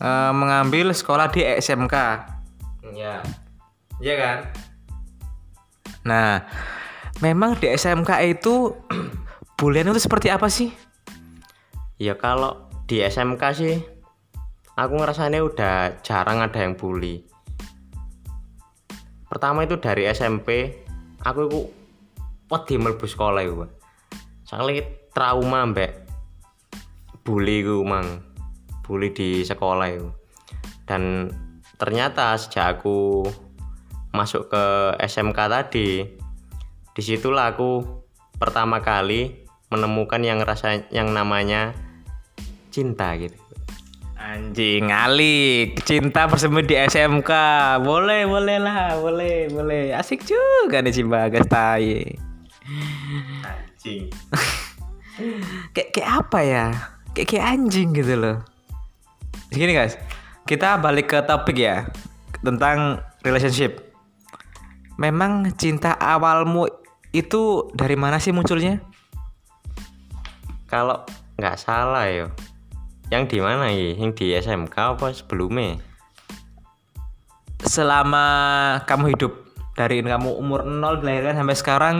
eh, 0.00 0.32
mengambil 0.32 0.94
sekolah 0.94 1.28
di 1.28 1.42
SMK. 1.42 1.94
Ya. 2.96 3.20
Iya 4.00 4.14
kan? 4.16 4.38
Nah, 6.06 6.46
memang 7.24 7.56
di 7.56 7.72
SMK 7.72 8.10
itu 8.28 8.76
bulian 9.58 9.88
itu 9.92 10.00
seperti 10.00 10.28
apa 10.28 10.48
sih? 10.52 10.72
Ya 11.96 12.16
kalau 12.20 12.68
di 12.84 13.00
SMK 13.00 13.42
sih 13.56 13.74
aku 14.76 14.94
ngerasanya 15.00 15.40
udah 15.40 15.74
jarang 16.04 16.44
ada 16.44 16.60
yang 16.60 16.76
bully. 16.76 17.24
Pertama 19.26 19.64
itu 19.64 19.80
dari 19.80 20.06
SMP, 20.12 20.84
aku 21.24 21.48
itu 21.48 21.60
wedi 22.52 22.74
mlebu 22.78 23.06
sekolah 23.08 23.42
itu. 23.42 23.64
Soalnya 24.46 24.86
trauma 25.10 25.66
mbak 25.66 26.06
bully 27.26 27.66
ku 27.66 27.82
mang 27.82 28.22
bully 28.86 29.10
di 29.10 29.42
sekolah 29.42 29.88
itu. 29.90 30.08
Dan 30.86 31.32
ternyata 31.80 32.38
sejak 32.38 32.78
aku 32.78 33.26
masuk 34.14 34.48
ke 34.52 34.64
SMK 35.02 35.38
tadi, 35.50 36.06
di 36.96 37.04
situlah 37.04 37.52
aku 37.52 37.84
pertama 38.40 38.80
kali 38.80 39.44
menemukan 39.68 40.16
yang 40.24 40.40
rasa 40.40 40.88
yang 40.88 41.12
namanya 41.12 41.76
cinta 42.72 43.12
gitu. 43.20 43.36
Anjing 44.16 44.88
alik, 44.88 45.84
cinta 45.84 46.24
bersemi 46.24 46.64
di 46.64 46.72
SMK. 46.72 47.30
Boleh, 47.84 48.24
boleh 48.24 48.56
lah, 48.56 48.96
boleh, 48.96 49.52
boleh. 49.52 49.92
Asik 49.92 50.24
juga 50.24 50.80
nih 50.80 50.96
si 50.96 51.04
Bagas 51.04 51.44
tai. 51.44 52.16
Anjing. 53.44 54.08
Kayak 55.72 55.88
kayak 55.96 56.10
apa 56.12 56.38
ya? 56.44 56.64
Kayak 57.16 57.28
kayak 57.32 57.46
anjing 57.48 57.88
gitu 57.96 58.14
loh. 58.20 58.36
Gini 59.48 59.72
guys, 59.72 59.96
kita 60.44 60.76
balik 60.76 61.08
ke 61.08 61.24
topik 61.24 61.56
ya 61.56 61.88
tentang 62.44 63.00
relationship. 63.24 63.80
Memang 65.00 65.56
cinta 65.56 65.96
awalmu 65.96 66.68
itu 67.16 67.72
dari 67.72 67.96
mana 67.96 68.20
sih 68.20 68.36
munculnya? 68.36 68.84
Kalau 70.68 71.00
nggak 71.40 71.56
salah 71.56 72.04
yo, 72.12 72.28
yang 73.08 73.24
di 73.24 73.40
mana 73.40 73.72
ya? 73.72 73.96
Yang 73.96 74.12
di 74.20 74.26
SMK 74.36 74.76
apa 74.76 75.16
sebelumnya? 75.16 75.80
Selama 77.64 78.26
kamu 78.84 79.16
hidup 79.16 79.32
dari 79.76 80.04
kamu 80.04 80.40
umur 80.40 80.64
0 80.64 81.00
dilahirkan 81.00 81.40
sampai 81.40 81.56
sekarang 81.56 81.96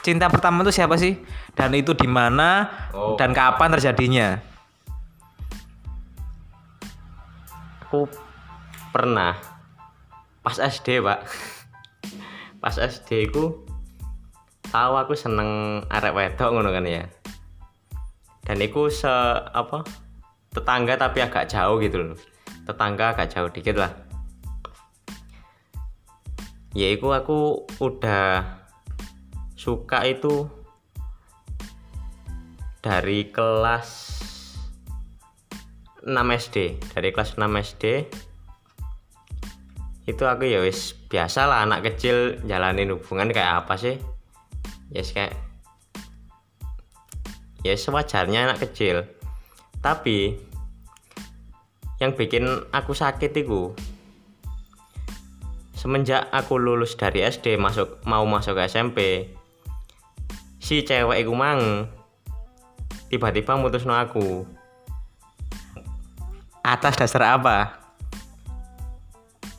cinta 0.00 0.32
pertama 0.32 0.64
itu 0.64 0.72
siapa 0.72 0.96
sih? 0.96 1.20
Dan 1.52 1.76
itu 1.76 1.92
di 1.92 2.08
mana 2.08 2.68
Oh. 2.96 3.20
dan 3.20 3.36
kapan 3.36 3.72
terjadinya? 3.76 4.28
Aku 7.84 8.08
pernah 8.92 9.36
pas 10.44 10.56
SD 10.60 11.00
pak, 11.00 11.24
pas 12.62 12.76
SD 12.76 13.32
ku 13.32 13.63
tahu 14.74 14.98
aku 14.98 15.14
seneng 15.14 15.82
arek 15.86 16.10
wedok 16.10 16.50
ngono 16.50 16.74
kan 16.74 16.82
ya. 16.82 17.06
Dan 18.42 18.58
iku 18.58 18.90
se 18.90 19.06
apa 19.54 19.86
tetangga 20.50 20.98
tapi 20.98 21.22
agak 21.22 21.46
jauh 21.46 21.78
gitu 21.78 22.02
loh. 22.02 22.18
Tetangga 22.66 23.14
agak 23.14 23.30
jauh 23.30 23.46
dikit 23.54 23.78
lah. 23.78 23.94
Ya 26.74 26.90
iku 26.90 27.14
aku 27.14 27.70
udah 27.78 28.42
suka 29.54 30.02
itu 30.10 30.50
dari 32.82 33.30
kelas 33.30 34.12
6 36.02 36.10
SD 36.12 36.56
dari 36.92 37.14
kelas 37.14 37.38
6 37.38 37.46
SD 37.46 37.84
itu 40.04 40.20
aku 40.28 40.44
ya 40.44 40.60
wis 40.60 40.92
biasa 41.08 41.48
lah 41.48 41.64
anak 41.64 41.80
kecil 41.88 42.42
jalanin 42.44 42.92
hubungan 42.92 43.32
kayak 43.32 43.64
apa 43.64 43.80
sih 43.80 43.96
ya 44.94 45.02
yes, 45.02 45.10
kayak 45.10 45.34
ya 47.66 47.74
sewajarnya 47.74 48.46
anak 48.46 48.62
kecil. 48.62 49.02
Tapi 49.82 50.38
yang 51.98 52.14
bikin 52.14 52.46
aku 52.70 52.94
sakit 52.94 53.34
itu 53.34 53.74
semenjak 55.74 56.30
aku 56.30 56.56
lulus 56.62 56.94
dari 56.94 57.26
SD 57.26 57.58
masuk 57.58 57.98
mau 58.06 58.22
masuk 58.22 58.54
ke 58.54 58.62
SMP 58.70 58.98
si 60.62 60.86
cewek 60.86 61.26
itu 61.26 61.34
mang 61.34 61.90
tiba-tiba 63.10 63.58
mutus 63.58 63.82
no 63.82 63.98
aku. 63.98 64.46
Atas 66.64 66.96
dasar 66.96 67.36
apa? 67.36 67.82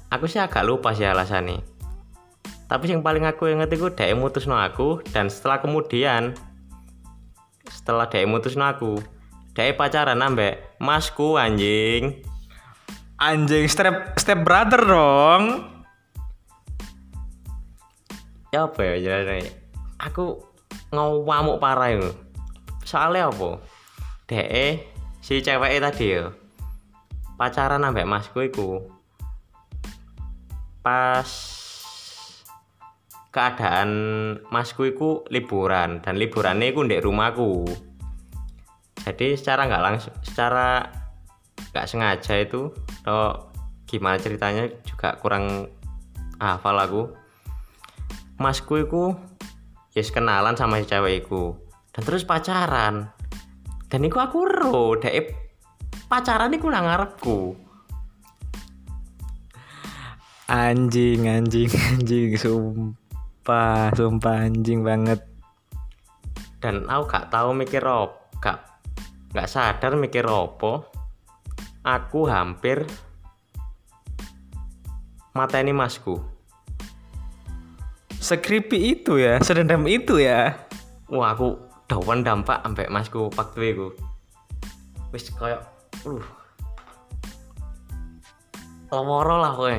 Aku 0.10 0.32
sih 0.32 0.40
agak 0.40 0.64
lupa 0.64 0.96
sih 0.96 1.06
alasannya 1.06 1.75
tapi 2.66 2.90
yang 2.90 3.06
paling 3.06 3.26
aku 3.26 3.50
inget 3.50 3.70
itu 3.74 3.88
dia 3.94 4.18
mutus 4.18 4.50
no 4.50 4.58
aku 4.58 5.02
dan 5.14 5.30
setelah 5.30 5.62
kemudian 5.62 6.34
setelah 7.70 8.10
dia 8.10 8.26
mutus 8.26 8.58
no 8.58 8.66
aku 8.66 8.98
dia 9.56 9.72
pacaran 9.72 10.20
ambek 10.20 10.76
masku 10.84 11.40
anjing. 11.40 12.20
Anjing 13.16 13.72
step 13.72 14.20
step 14.20 14.44
brother 14.44 14.84
dong. 14.84 15.72
Ya 18.52 18.68
apa 18.68 18.80
ya 18.84 18.96
jalannya 19.00 19.48
aku 19.96 20.44
ngamuk 20.92 21.64
parah 21.64 21.96
itu. 21.96 22.12
Soalnya 22.84 23.32
apa? 23.32 23.64
De 24.28 24.84
si 25.24 25.40
cewek 25.40 25.80
tadi 25.80 26.20
ya 26.20 26.36
pacaran 27.40 27.88
ambek 27.88 28.04
masku 28.04 28.44
iku. 28.44 28.84
Pas 30.84 31.55
keadaan 33.36 33.90
masku 34.48 34.96
iku 34.96 35.28
liburan 35.28 36.00
dan 36.00 36.16
liburannya 36.16 36.72
iku 36.72 36.88
ndek 36.88 37.04
rumahku. 37.04 37.68
Jadi 39.04 39.36
secara 39.36 39.68
nggak 39.68 39.84
langsung 39.84 40.16
secara 40.24 40.88
nggak 41.76 41.88
sengaja 41.92 42.40
itu 42.40 42.72
atau 43.04 43.52
gimana 43.84 44.16
ceritanya 44.16 44.72
juga 44.88 45.20
kurang 45.20 45.68
hafal 46.40 46.80
aku. 46.80 47.04
Masku 48.40 48.88
iku 48.88 49.12
yes 49.92 50.16
kenalan 50.16 50.56
sama 50.56 50.80
si 50.80 50.88
cewek 50.88 51.28
iku 51.28 51.60
dan 51.92 52.08
terus 52.08 52.24
pacaran. 52.24 53.12
Dan 53.92 54.08
iku 54.08 54.24
aku 54.24 54.48
ro 54.48 54.96
dek 54.96 55.36
pacaran 56.08 56.56
iku 56.56 56.72
nang 56.72 56.88
ngarepku. 56.88 57.60
Anjing 60.48 61.28
anjing 61.28 61.68
anjing 61.92 62.32
sumpah 62.40 63.05
sumpah 63.94 64.50
anjing 64.50 64.82
banget. 64.82 65.22
Dan 66.58 66.90
aku 66.90 67.04
gak 67.06 67.30
tahu 67.30 67.54
mikir 67.54 67.86
op 67.86 68.26
gak 68.42 68.66
gak 69.38 69.46
sadar 69.46 69.94
mikir 69.94 70.26
opo. 70.26 70.90
Aku 71.86 72.26
hampir 72.26 72.90
mata 75.38 75.62
ini 75.62 75.70
masku. 75.70 76.18
Sekripi 78.18 78.98
itu 78.98 79.22
ya, 79.22 79.38
sedendam 79.46 79.86
itu 79.86 80.18
ya. 80.18 80.58
wah 81.06 81.38
aku 81.38 81.62
dawan 81.86 82.26
dampak 82.26 82.66
ambek 82.66 82.90
masku 82.90 83.30
waktu 83.38 83.78
itu. 83.78 83.94
Wis 85.14 85.30
kayak 85.38 85.62
uh 86.10 86.26
lomoro 88.90 89.42
lah 89.42 89.54
kowe 89.54 89.76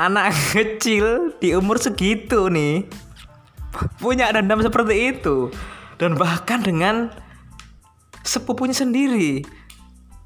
Anak 0.00 0.32
kecil 0.56 1.36
di 1.36 1.52
umur 1.52 1.76
segitu 1.76 2.48
nih 2.48 2.88
punya 4.00 4.32
dendam 4.32 4.64
seperti 4.64 5.12
itu 5.12 5.52
dan 6.00 6.16
bahkan 6.16 6.64
dengan 6.64 7.12
sepupunya 8.24 8.72
sendiri. 8.72 9.44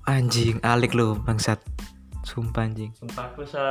Anjing, 0.06 0.62
alik 0.62 0.94
lu 0.94 1.18
bangsat. 1.26 1.58
Sumpah 2.22 2.70
anjing. 2.70 2.94
Sumpah 2.94 3.34
aku 3.34 3.42
se, 3.42 3.64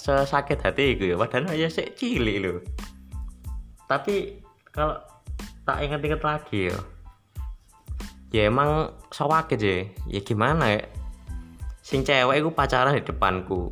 se 0.00 0.14
sakit 0.24 0.58
hati 0.64 0.96
itu 0.96 1.12
ya 1.12 1.20
padahal 1.20 1.52
aja 1.52 1.68
sih 1.68 1.92
cilik 1.92 2.36
lho 2.40 2.54
tapi 3.92 4.40
kalau 4.72 4.96
tak 5.68 5.84
inget-inget 5.84 6.24
lagi 6.24 6.72
ya 6.72 6.78
ya 8.32 8.42
emang 8.48 8.88
sawake 9.12 9.60
aja 9.60 9.84
ya 10.08 10.20
gimana 10.24 10.80
ya 10.80 10.82
sing 11.84 12.00
cewek 12.00 12.40
itu 12.40 12.48
pacaran 12.48 12.96
di 12.96 13.04
depanku 13.04 13.68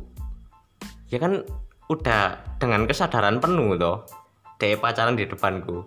ya 1.09 1.17
kan 1.17 1.41
udah 1.91 2.55
dengan 2.55 2.87
kesadaran 2.87 3.43
penuh 3.43 3.75
toh 3.75 4.07
dia 4.55 4.77
pacaran 4.77 5.17
di 5.17 5.25
depanku. 5.25 5.83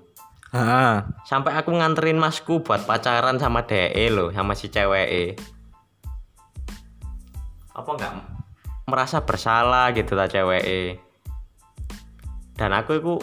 Ah, 0.50 1.08
sampai 1.26 1.56
aku 1.56 1.72
nganterin 1.74 2.18
masku 2.18 2.60
buat 2.60 2.84
pacaran 2.84 3.40
sama 3.40 3.64
DE 3.66 4.06
loh 4.12 4.30
sama 4.30 4.54
si 4.54 4.70
cewek 4.70 5.34
apa 7.74 7.90
enggak 7.90 8.14
merasa 8.86 9.26
bersalah 9.26 9.90
gitu 9.98 10.14
lah 10.14 10.30
cewek 10.30 11.02
dan 12.54 12.70
aku 12.70 13.02
itu 13.02 13.14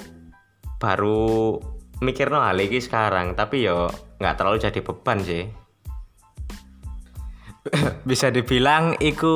baru 0.76 1.56
mikir 2.04 2.28
no 2.28 2.44
hal 2.44 2.60
ini 2.60 2.84
sekarang 2.84 3.32
tapi 3.32 3.64
yo 3.64 3.88
nggak 4.20 4.36
terlalu 4.36 4.58
jadi 4.60 4.80
beban 4.84 5.24
sih. 5.24 5.48
Bisa 8.10 8.28
dibilang 8.28 9.00
itu 9.00 9.34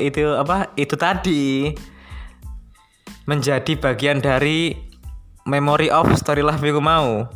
itu 0.00 0.24
apa? 0.40 0.72
Itu 0.78 0.96
tadi 0.96 1.74
menjadi 3.26 3.74
bagian 3.78 4.22
dari 4.22 4.74
memory 5.46 5.90
of 5.90 6.10
story 6.14 6.42
life 6.42 6.62
yang 6.62 6.82
mau. 6.82 7.26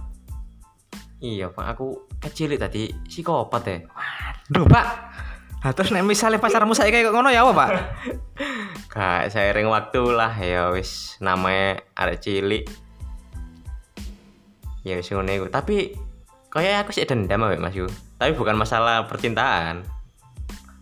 iya 1.20 1.52
pak 1.52 1.76
aku 1.76 2.08
kecil 2.16 2.56
tadi 2.56 2.88
psikopat 3.04 3.62
ya 3.68 3.78
Duh, 4.50 4.66
Pak. 4.66 4.86
Nah, 5.62 5.70
terus 5.70 5.94
nek 5.94 6.02
misalnya 6.02 6.42
pacarmu 6.42 6.74
saya 6.74 6.90
kayak 6.90 7.14
ngono 7.14 7.30
ya 7.30 7.46
apa, 7.46 7.54
Pak? 7.54 7.70
Gak 8.92 9.30
seiring 9.30 9.70
waktu 9.70 10.02
lah 10.10 10.34
ya 10.34 10.74
wis 10.74 11.14
namanya 11.22 11.78
arek 11.94 12.18
cilik. 12.18 12.66
Ya 14.82 14.98
wis 14.98 15.06
ngono 15.14 15.30
iku. 15.30 15.46
Tapi 15.46 15.94
kayak 16.50 16.82
aku 16.82 16.90
sih 16.90 17.06
dendam 17.06 17.46
ambek 17.46 17.62
Mas 17.62 17.78
Yu. 17.78 17.86
Tapi 18.18 18.34
bukan 18.34 18.58
masalah 18.58 19.06
percintaan. 19.06 19.86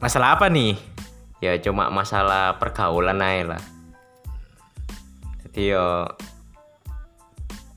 Masalah 0.01 0.41
apa 0.41 0.49
nih? 0.49 0.81
Ya 1.45 1.61
cuma 1.61 1.93
masalah 1.93 2.57
pergaulan 2.57 3.21
aja 3.21 3.53
lah. 3.53 3.63
Jadi 5.49 5.73
yo 5.73 6.05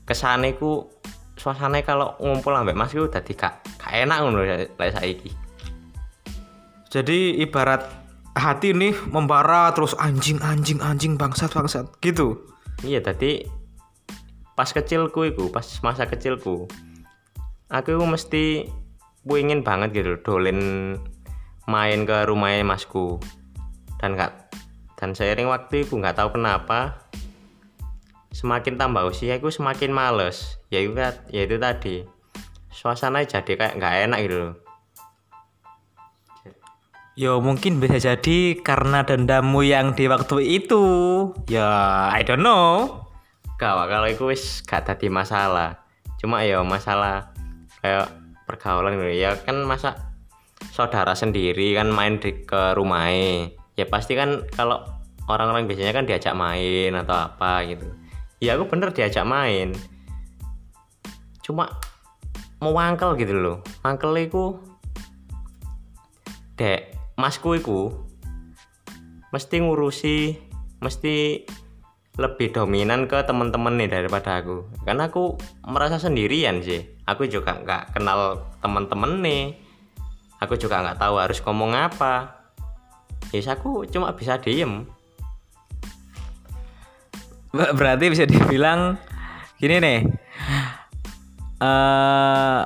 kesane 0.04 0.52
ku 0.60 0.92
suasana 1.40 1.80
kalau 1.80 2.12
ngumpul 2.20 2.52
ambek 2.52 2.76
Mas 2.76 2.92
Yu 2.92 3.08
dadi 3.08 3.32
gak, 3.32 3.64
gak 3.80 3.92
enak 3.96 4.18
ngono 4.20 4.44
lek 4.44 4.92
saiki. 4.92 5.32
Jadi 6.92 7.40
ibarat 7.40 7.88
hati 8.36 8.76
nih 8.76 8.92
membara 9.08 9.72
terus 9.72 9.96
anjing 9.96 10.36
anjing 10.44 10.84
anjing 10.84 11.16
bangsat 11.16 11.48
bangsat 11.48 11.88
gitu. 12.04 12.44
Iya 12.84 13.00
tadi 13.00 13.48
pas 14.52 14.68
kecilku 14.68 15.32
iku, 15.32 15.48
pas 15.48 15.64
masa 15.80 16.04
kecilku. 16.04 16.68
Aku 17.72 17.88
iku 17.96 18.04
mesti 18.04 18.68
ingin 19.24 19.64
banget 19.64 19.96
gitu 19.96 20.20
dolen 20.20 20.60
main 21.64 22.04
ke 22.04 22.28
rumahnya 22.28 22.68
masku. 22.68 23.16
Dan 23.96 24.20
gak 24.20 24.52
dan 25.00 25.16
seiring 25.16 25.48
waktu 25.48 25.82
iku 25.82 25.98
nggak 25.98 26.14
tahu 26.14 26.38
kenapa 26.38 27.02
semakin 28.32 28.80
tambah 28.80 29.04
usia 29.06 29.36
aku 29.36 29.52
semakin 29.52 29.92
males. 29.92 30.58
Ya 30.72 30.80
itu 30.80 30.96
kan- 30.96 31.22
ya 31.28 31.44
itu 31.44 31.56
tadi. 31.60 32.02
Suasana 32.72 33.20
jadi 33.22 33.52
kayak 33.52 33.76
nggak 33.76 33.94
enak 34.08 34.18
gitu 34.24 34.36
loh. 34.40 34.54
Yo 37.12 37.44
mungkin 37.44 37.76
bisa 37.76 38.00
jadi 38.00 38.56
karena 38.64 39.04
dendammu 39.04 39.60
yang 39.68 39.92
di 39.92 40.08
waktu 40.08 40.64
itu. 40.64 40.84
Ya 41.44 42.08
I 42.08 42.24
don't 42.24 42.40
know. 42.40 43.04
Gak, 43.60 43.78
kalau 43.78 44.08
itu 44.08 44.24
wis 44.32 44.64
gak 44.64 44.88
tadi 44.88 45.12
masalah. 45.12 45.84
Cuma 46.16 46.40
ya 46.40 46.64
masalah 46.64 47.36
kayak 47.84 48.08
pergaulan 48.48 48.96
gitu. 48.96 49.12
Ya 49.12 49.36
kan 49.36 49.60
masa 49.68 50.16
saudara 50.72 51.12
sendiri 51.12 51.76
kan 51.76 51.92
main 51.92 52.16
di 52.16 52.48
ke 52.48 52.72
rumahnya. 52.72 53.52
Ya 53.76 53.84
pasti 53.84 54.16
kan 54.16 54.48
kalau 54.56 54.80
orang-orang 55.28 55.68
biasanya 55.68 55.92
kan 55.92 56.08
diajak 56.08 56.32
main 56.32 56.96
atau 56.96 57.28
apa 57.28 57.60
gitu. 57.68 58.01
Ya 58.42 58.58
aku 58.58 58.66
bener 58.66 58.90
diajak 58.90 59.22
main. 59.22 59.70
Cuma 61.46 61.78
mau 62.58 62.74
wangkel 62.74 63.14
gitu 63.22 63.38
loh. 63.38 63.62
Wangkel 63.86 64.26
iku 64.26 64.58
dek 66.58 66.90
masku 67.14 67.54
iku 67.54 67.94
mesti 69.30 69.62
ngurusi 69.62 70.42
mesti 70.82 71.46
lebih 72.18 72.50
dominan 72.50 73.06
ke 73.06 73.22
teman-teman 73.22 73.78
nih 73.78 73.86
daripada 73.86 74.42
aku. 74.42 74.66
Karena 74.82 75.06
aku 75.06 75.38
merasa 75.62 76.02
sendirian 76.02 76.66
sih. 76.66 76.82
Aku 77.06 77.30
juga 77.30 77.54
nggak 77.62 77.94
kenal 77.94 78.42
teman-teman 78.58 79.22
nih 79.22 79.54
aku 80.42 80.58
juga 80.58 80.82
nggak 80.82 80.98
tahu 80.98 81.14
harus 81.22 81.38
ngomong 81.46 81.78
apa. 81.78 82.42
Yes 83.30 83.46
aku 83.46 83.86
cuma 83.86 84.10
bisa 84.18 84.42
diem 84.42 84.90
Berarti 87.52 88.04
bisa 88.08 88.24
dibilang 88.24 88.96
gini 89.60 89.76
nih. 89.78 90.00
eh 91.62 92.60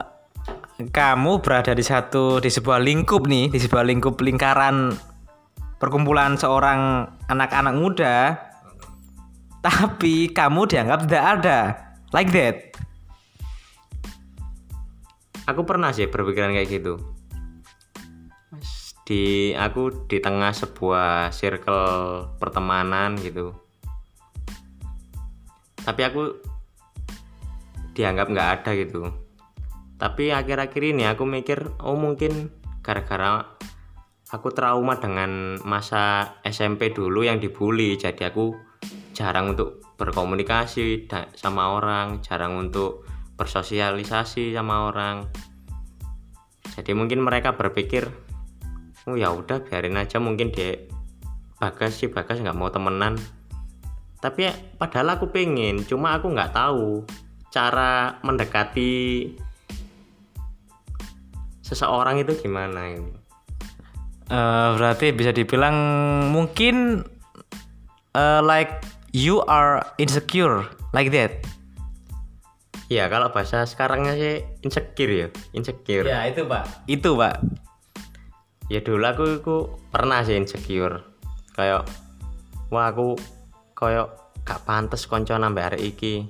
kamu 0.77 1.45
berada 1.45 1.73
di 1.73 1.85
satu 1.85 2.41
di 2.41 2.49
sebuah 2.49 2.81
lingkup 2.81 3.29
nih, 3.29 3.53
di 3.53 3.61
sebuah 3.61 3.85
lingkup 3.85 4.17
lingkaran 4.21 4.93
perkumpulan 5.77 6.41
seorang 6.41 7.11
anak-anak 7.29 7.75
muda. 7.77 8.17
Tapi 9.67 10.33
kamu 10.33 10.71
dianggap 10.71 11.05
tidak 11.05 11.25
ada. 11.41 11.59
Like 12.15 12.33
that. 12.33 12.67
aku 15.47 15.63
pernah 15.63 15.95
sih 15.95 16.11
berpikiran 16.11 16.53
kayak 16.53 16.69
gitu 16.69 16.99
di 19.07 19.55
aku 19.55 20.11
di 20.11 20.19
tengah 20.19 20.51
sebuah 20.51 21.31
circle 21.31 22.27
pertemanan 22.43 23.15
gitu 23.23 23.55
tapi 25.87 26.03
aku 26.03 26.23
dianggap 27.95 28.27
nggak 28.27 28.51
ada 28.61 28.71
gitu. 28.75 29.07
Tapi 29.97 30.35
akhir-akhir 30.35 30.83
ini 30.83 31.07
aku 31.07 31.23
mikir 31.25 31.63
oh 31.81 31.95
mungkin 31.95 32.51
gara-gara 32.83 33.57
aku 34.35 34.51
trauma 34.51 34.99
dengan 34.99 35.63
masa 35.63 36.37
SMP 36.43 36.91
dulu 36.91 37.23
yang 37.23 37.39
dibully. 37.39 37.95
Jadi 37.95 38.27
aku 38.27 38.53
jarang 39.15 39.55
untuk 39.55 39.81
berkomunikasi 39.97 41.09
sama 41.33 41.73
orang 41.73 42.21
jarang 42.21 42.59
untuk 42.59 43.07
bersosialisasi 43.39 44.53
sama 44.53 44.91
orang. 44.91 45.31
Jadi 46.77 46.93
mungkin 46.93 47.25
mereka 47.25 47.57
berpikir 47.57 48.11
oh 49.07 49.15
ya 49.15 49.31
udah 49.31 49.63
biarin 49.63 49.97
aja 49.97 50.19
mungkin 50.19 50.51
dia 50.51 50.83
bagas 51.63 52.03
sih 52.03 52.11
bagas 52.11 52.43
nggak 52.43 52.59
mau 52.59 52.69
temenan 52.69 53.17
tapi 54.21 54.49
padahal 54.81 55.21
aku 55.21 55.29
pengen 55.29 55.85
cuma 55.85 56.17
aku 56.17 56.33
nggak 56.33 56.53
tahu 56.57 57.05
cara 57.53 58.21
mendekati 58.25 59.33
seseorang 61.65 62.23
itu 62.23 62.37
gimana 62.39 62.95
gitu. 62.95 63.11
Eh, 64.27 64.69
berarti 64.75 65.15
bisa 65.15 65.31
dibilang 65.31 65.77
mungkin 66.35 67.07
eh, 68.15 68.41
like 68.43 68.83
you 69.15 69.39
are 69.47 69.83
insecure 70.03 70.67
like 70.91 71.11
that. 71.15 71.31
ya 72.87 73.11
kalau 73.11 73.35
bahasa 73.35 73.67
sekarangnya 73.67 74.15
sih 74.15 74.47
insecure 74.63 75.11
ya 75.11 75.29
insecure 75.51 76.07
Ya 76.07 76.23
itu 76.31 76.47
pak. 76.47 76.87
Itu 76.87 77.19
pak. 77.19 77.43
ya 78.71 78.79
dulu 78.83 79.03
aku, 79.07 79.25
aku 79.43 79.57
pernah 79.91 80.23
sih 80.27 80.39
insecure 80.39 81.03
kayak 81.55 81.87
wah 82.71 82.91
aku 82.91 83.19
kayak 83.77 84.09
gak 84.43 84.65
pantas 84.65 85.05
konco 85.05 85.37
nambah 85.37 85.69
hari 85.69 85.93
iki 85.93 86.25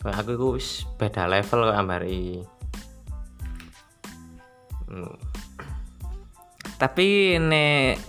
kayak 0.00 0.24
aku 0.24 0.30
iku 0.34 0.46
wis 0.56 0.88
beda 0.96 1.28
level 1.28 1.68
kok 1.68 1.76
nambah 1.76 1.96
hari 2.00 2.08
iki 2.10 2.38
Hmm, 4.90 5.14
Tapi 6.82 7.38
nek 7.38 8.02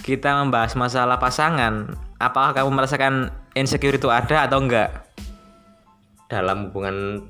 kita 0.00 0.40
membahas 0.40 0.72
masalah 0.72 1.20
pasangan, 1.20 1.92
apakah 2.16 2.56
kamu 2.56 2.72
merasakan 2.72 3.28
insecure 3.52 4.00
itu 4.00 4.08
ada 4.08 4.48
atau 4.48 4.56
enggak? 4.56 5.10
dalam 6.30 6.70
hubungan 6.70 7.26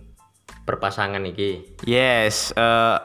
berpasangan 0.68 1.24
iki 1.24 1.64
Yes, 1.88 2.52
uh, 2.54 3.00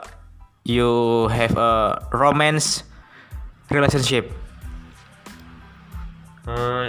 you 0.67 1.25
have 1.31 1.55
a 1.55 1.95
romance 2.11 2.83
relationship. 3.71 4.27
Eh, 6.45 6.87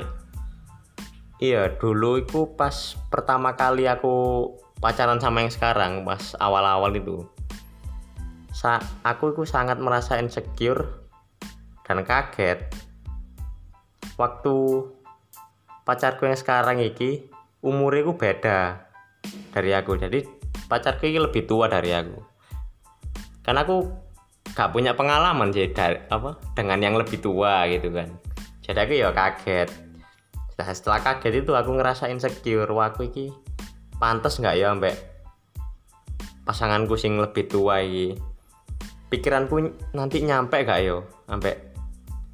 iya 1.42 1.68
dulu 1.76 2.20
itu 2.20 2.48
pas 2.56 2.96
pertama 3.12 3.52
kali 3.56 3.84
aku 3.84 4.48
pacaran 4.80 5.20
sama 5.20 5.44
yang 5.44 5.52
sekarang 5.52 6.04
pas 6.04 6.36
awal-awal 6.40 6.92
itu. 6.92 7.24
Sa 8.52 8.80
aku 9.04 9.36
itu 9.36 9.44
sangat 9.44 9.76
merasa 9.80 10.16
insecure 10.16 11.04
dan 11.84 12.04
kaget. 12.04 12.64
Waktu 14.16 14.56
pacarku 15.84 16.24
yang 16.24 16.40
sekarang 16.40 16.80
iki 16.80 17.28
umurnya 17.60 18.08
ku 18.08 18.16
beda 18.16 18.88
dari 19.52 19.76
aku. 19.76 20.00
Jadi 20.00 20.24
pacarku 20.68 21.04
ini 21.04 21.20
lebih 21.20 21.44
tua 21.44 21.68
dari 21.68 21.92
aku. 21.92 22.16
Karena 23.44 23.62
aku 23.62 23.86
gak 24.56 24.72
punya 24.72 24.96
pengalaman 24.96 25.52
sih 25.52 25.68
dari 25.70 26.00
apa 26.08 26.40
dengan 26.56 26.80
yang 26.80 26.96
lebih 26.96 27.20
tua 27.20 27.68
gitu 27.68 27.92
kan. 27.92 28.08
Jadi 28.64 28.78
aku 28.82 28.92
ya 28.98 29.12
kaget 29.12 29.85
nah, 30.56 30.68
setelah 30.72 31.00
kaget 31.04 31.44
itu 31.44 31.52
aku 31.52 31.70
ngerasa 31.76 32.08
insecure. 32.08 32.68
Wah 32.72 32.92
aku 32.92 33.08
iki 33.08 33.32
pantas 33.96 34.40
nggak 34.40 34.56
ya 34.56 34.72
ambek 34.72 34.96
pasanganku 36.44 36.96
sing 36.98 37.20
lebih 37.20 37.48
tua 37.48 37.80
iki. 37.80 38.16
Pikiranku 39.06 39.70
nanti 39.94 40.18
nyampe 40.26 40.66
gak 40.66 40.82
yo 40.82 41.06
ambek 41.30 41.78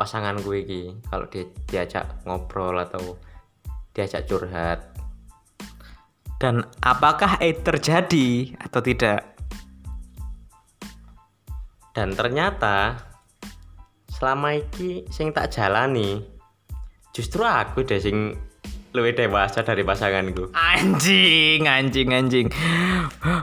pasanganku 0.01 0.57
iki? 0.57 0.97
Kalau 1.05 1.29
dia 1.29 1.45
diajak 1.68 2.25
ngobrol 2.25 2.81
atau 2.81 3.20
diajak 3.93 4.25
curhat. 4.25 4.89
Dan 6.41 6.64
apakah 6.81 7.39
itu 7.45 7.61
terjadi 7.62 8.57
atau 8.59 8.81
tidak? 8.83 9.33
dan 11.93 12.16
ternyata 12.16 12.97
selama 14.09 14.57
iki 14.57 15.05
sing 15.12 15.33
tak 15.37 15.53
jalani 15.53 16.25
justru 17.13 17.45
aku 17.45 17.85
deh 17.85 18.01
sing 18.01 18.37
lebih 18.93 19.17
dewasa 19.17 19.65
dari 19.65 19.81
pasanganku 19.81 20.53
Anjing, 20.53 21.65
anjing, 21.65 22.13
anjing. 22.13 22.47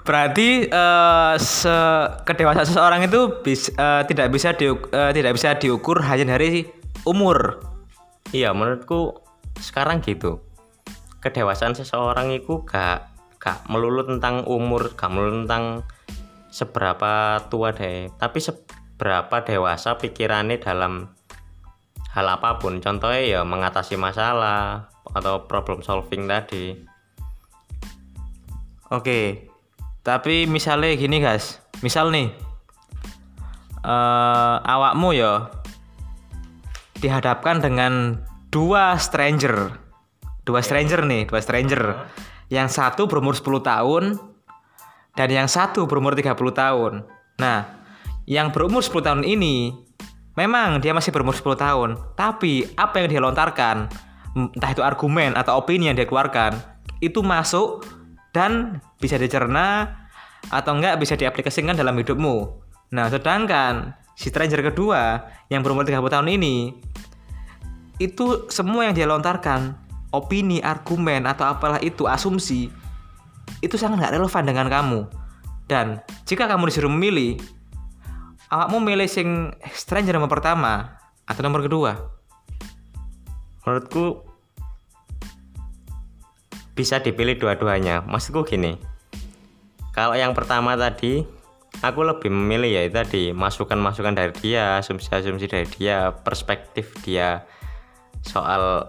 Berarti 0.05 0.69
eh 0.69 1.33
se 1.41 1.73
kedewasaan 2.21 2.69
seseorang 2.69 3.01
itu 3.09 3.41
bis, 3.41 3.73
eh, 3.73 4.05
tidak 4.05 4.29
bisa 4.29 4.53
diuk- 4.53 4.93
eh, 4.93 5.09
tidak 5.09 5.33
bisa 5.33 5.57
diukur 5.57 6.05
hanya 6.05 6.37
dari 6.37 6.69
umur. 7.05 7.65
iya 8.29 8.53
menurutku 8.53 9.25
sekarang 9.57 10.05
gitu 10.05 10.37
kedewasaan 11.19 11.73
seseorang 11.73 12.29
itu 12.29 12.61
gak 12.61 13.09
gak 13.41 13.65
melulu 13.65 14.05
tentang 14.05 14.45
umur 14.45 14.93
gak 14.93 15.09
melulu 15.09 15.49
tentang 15.49 15.81
seberapa 16.53 17.41
tua 17.49 17.73
deh 17.73 18.13
tapi 18.21 18.37
seberapa 18.37 19.41
dewasa 19.41 19.97
pikirannya 19.97 20.61
dalam 20.61 21.09
hal 22.09 22.25
apa 22.25 22.57
pun 22.57 22.81
contohnya 22.81 23.21
ya 23.21 23.41
mengatasi 23.45 23.95
masalah 23.95 24.89
atau 25.13 25.45
problem 25.45 25.81
solving 25.85 26.25
tadi 26.25 26.89
Oke. 28.89 29.45
Tapi 30.01 30.49
misalnya 30.49 30.97
gini, 30.97 31.21
guys. 31.21 31.61
Misal 31.85 32.09
nih 32.09 32.33
eh 33.79 34.57
awakmu 34.59 35.15
ya 35.15 35.47
dihadapkan 36.99 37.63
dengan 37.63 38.19
dua 38.51 38.99
stranger. 38.99 39.77
Dua 40.43 40.59
stranger 40.65 41.05
nih, 41.05 41.29
dua 41.29 41.39
stranger. 41.39 42.09
Yang 42.49 42.81
satu 42.81 43.05
berumur 43.05 43.37
10 43.37 43.61
tahun 43.61 44.03
dan 45.13 45.29
yang 45.29 45.45
satu 45.45 45.85
berumur 45.85 46.17
30 46.17 46.33
tahun. 46.49 47.05
Nah, 47.37 47.85
yang 48.25 48.49
berumur 48.49 48.81
10 48.81 49.05
tahun 49.05 49.21
ini 49.21 49.77
memang 50.39 50.79
dia 50.79 50.95
masih 50.95 51.11
berumur 51.11 51.35
10 51.35 51.59
tahun, 51.59 51.89
tapi 52.15 52.63
apa 52.79 53.03
yang 53.03 53.07
dia 53.11 53.19
lontarkan, 53.19 53.91
entah 54.55 54.71
itu 54.71 54.79
argumen 54.79 55.35
atau 55.35 55.59
opini 55.59 55.91
yang 55.91 55.99
dia 55.99 56.07
keluarkan, 56.07 56.55
itu 57.03 57.19
masuk 57.19 57.83
dan 58.31 58.79
bisa 59.03 59.19
dicerna 59.19 59.99
atau 60.47 60.79
enggak 60.79 60.95
bisa 60.95 61.19
diaplikasikan 61.19 61.75
dalam 61.75 61.99
hidupmu. 61.99 62.47
Nah, 62.95 63.11
sedangkan 63.11 63.91
si 64.15 64.31
stranger 64.31 64.63
kedua 64.71 65.27
yang 65.51 65.59
berumur 65.59 65.83
30 65.83 66.07
tahun 66.07 66.29
ini 66.31 66.55
itu 67.99 68.47
semua 68.47 68.87
yang 68.87 68.95
dia 68.95 69.03
lontarkan, 69.11 69.75
opini, 70.15 70.63
argumen 70.63 71.27
atau 71.27 71.43
apalah 71.51 71.83
itu 71.83 72.07
asumsi 72.07 72.71
itu 73.59 73.75
sangat 73.75 73.99
nggak 73.99 74.13
relevan 74.15 74.43
dengan 74.47 74.67
kamu. 74.71 74.99
Dan 75.69 76.01
jika 76.25 76.49
kamu 76.49 76.71
disuruh 76.71 76.89
memilih, 76.89 77.37
awakmu 78.49 78.81
milih 78.81 79.09
sing 79.09 79.53
stranger 79.73 80.17
nomor 80.17 80.29
pertama 80.29 80.97
atau 81.25 81.41
nomor 81.45 81.65
kedua? 81.65 81.93
menurutku 83.59 84.25
bisa 86.73 86.97
dipilih 86.97 87.37
dua-duanya. 87.37 88.01
Maksudku 88.01 88.41
gini 88.47 88.81
kalau 89.93 90.15
yang 90.15 90.31
pertama 90.31 90.79
tadi 90.79 91.27
aku 91.83 92.07
lebih 92.07 92.31
memilih 92.31 92.71
ya 92.71 92.81
tadi 92.87 93.35
masukan-masukan 93.35 94.15
dari 94.15 94.33
dia 94.39 94.79
asumsi-asumsi 94.79 95.51
dari 95.51 95.67
dia 95.67 96.15
perspektif 96.15 96.95
dia 97.03 97.43
soal 98.23 98.87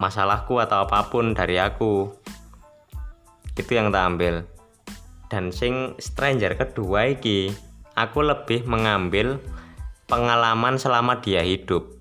masalahku 0.00 0.56
atau 0.64 0.88
apa 0.88 1.12
pun 1.12 1.36
dari 1.36 1.60
aku. 1.60 2.08
Itu 3.52 3.68
yang 3.74 3.92
tak 3.92 4.16
ambil. 4.16 4.34
Dan 5.28 5.52
sing 5.52 5.92
stranger 6.00 6.56
kedua 6.56 7.12
iki 7.12 7.52
aku 7.98 8.22
lebih 8.22 8.62
mengambil 8.70 9.42
pengalaman 10.06 10.78
selama 10.78 11.18
dia 11.18 11.42
hidup. 11.42 11.98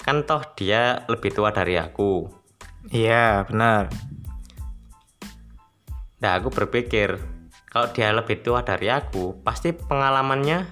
Kan 0.00 0.24
toh 0.24 0.40
dia 0.56 1.04
lebih 1.12 1.36
tua 1.36 1.52
dari 1.52 1.76
aku. 1.76 2.32
Iya, 2.88 3.44
benar. 3.44 3.92
nah 6.18 6.34
aku 6.34 6.50
berpikir 6.50 7.14
kalau 7.70 7.94
dia 7.94 8.10
lebih 8.10 8.42
tua 8.42 8.66
dari 8.66 8.90
aku 8.90 9.38
pasti 9.46 9.70
pengalamannya 9.70 10.66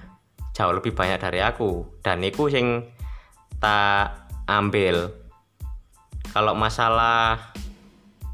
jauh 0.51 0.73
lebih 0.75 0.91
banyak 0.97 1.21
dari 1.21 1.39
aku. 1.39 2.01
Dan 2.01 2.25
itu 2.25 2.49
sing 2.49 2.89
tak 3.61 4.27
ambil. 4.49 5.13
Kalau 6.33 6.51
masalah 6.57 7.53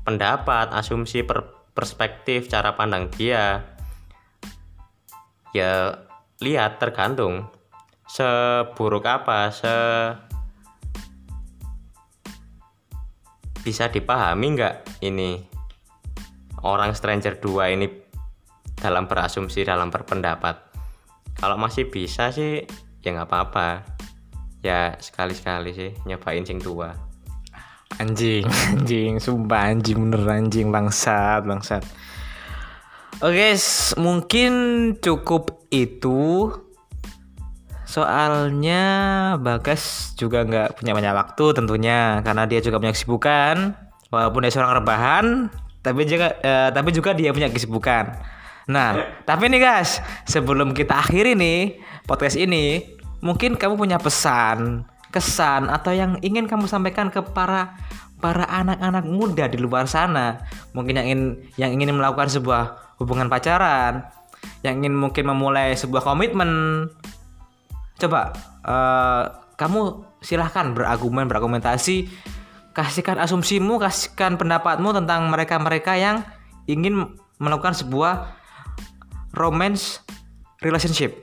pendapat 0.07 0.74
asumsi 0.74 1.21
per- 1.21 1.53
perspektif 1.78 2.49
cara 2.49 2.74
pandang 2.74 3.09
dia 3.13 3.74
ya 5.53 6.01
lihat 6.43 6.83
tergantung. 6.83 7.47
Seburuk 8.03 9.07
apa 9.07 9.47
se 9.49 9.75
bisa 13.63 13.87
dipahami 13.87 14.59
nggak 14.59 14.75
ini? 15.07 15.39
Orang 16.67 16.91
stranger 16.91 17.39
2 17.39 17.75
ini 17.79 17.87
dalam 18.75 19.07
berasumsi 19.07 19.63
dalam 19.63 19.87
berpendapat. 19.87 20.59
Kalau 21.39 21.55
masih 21.55 21.87
bisa 21.87 22.27
sih 22.35 22.67
ya 22.99 23.09
nggak 23.15 23.29
apa-apa. 23.31 23.69
Ya 24.59 24.99
sekali-sekali 24.99 25.71
sih 25.75 25.91
nyobain 26.07 26.47
sing 26.47 26.59
tua 26.59 27.13
Anjing, 28.01 28.47
anjing, 28.73 29.21
sumpah 29.21 29.69
anjing 29.69 29.99
bener 30.09 30.23
anjing. 30.25 30.67
Bangsat, 30.73 31.45
bangsat. 31.45 31.83
Oke, 33.24 33.55
s- 33.55 33.95
mungkin 33.95 34.51
cukup 34.99 35.63
itu. 35.71 36.51
Soalnya 37.88 38.84
Bagas 39.39 40.11
juga 40.19 40.43
nggak 40.43 40.76
punya 40.76 40.91
banyak 40.91 41.15
waktu 41.15 41.45
tentunya 41.55 42.19
karena 42.19 42.43
dia 42.43 42.59
juga 42.59 42.84
punya 42.84 42.91
kesibukan. 42.91 43.80
Walaupun 44.11 44.43
dia 44.43 44.51
seorang 44.51 44.84
rebahan, 44.84 45.47
tapi 45.80 46.03
juga 46.03 46.36
eh, 46.43 46.69
tapi 46.76 46.91
juga 46.91 47.15
dia 47.15 47.32
punya 47.32 47.47
kesibukan. 47.47 48.11
Nah, 48.67 48.99
tapi 49.30 49.47
nih 49.47 49.71
guys, 49.71 50.03
sebelum 50.28 50.76
kita 50.76 50.99
akhiri 51.07 51.32
nih 51.32 51.80
podcast 52.03 52.36
ini, 52.36 52.84
mungkin 53.24 53.55
kamu 53.55 53.80
punya 53.80 54.03
pesan, 54.03 54.84
kesan 55.15 55.71
atau 55.71 55.95
yang 55.95 56.19
ingin 56.19 56.43
kamu 56.43 56.67
sampaikan 56.67 57.07
ke 57.07 57.24
para 57.24 57.80
para 58.19 58.43
anak-anak 58.51 59.07
muda 59.07 59.47
di 59.47 59.63
luar 59.63 59.88
sana, 59.88 60.43
mungkin 60.76 60.99
yang 60.99 61.07
ingin 61.07 61.21
yang 61.55 61.71
ingin 61.71 61.95
melakukan 61.95 62.28
sebuah 62.28 62.82
hubungan 63.01 63.29
pacaran, 63.31 64.05
yang 64.61 64.83
ingin 64.83 64.95
mungkin 64.95 65.27
memulai 65.27 65.75
sebuah 65.75 66.03
komitmen, 66.03 66.85
coba 67.99 68.35
eh, 68.63 69.23
kamu 69.55 70.03
silahkan 70.23 70.71
berargumen 70.71 71.27
berargumentasi 71.27 72.07
kasihkan 72.73 73.21
asumsimu 73.21 73.77
kasihkan 73.77 74.35
pendapatmu 74.35 74.91
tentang 74.97 75.29
mereka-mereka 75.29 75.93
yang 75.93 76.25
ingin 76.65 77.19
melakukan 77.37 77.77
sebuah 77.77 78.33
romance 79.37 80.01
relationship. 80.65 81.13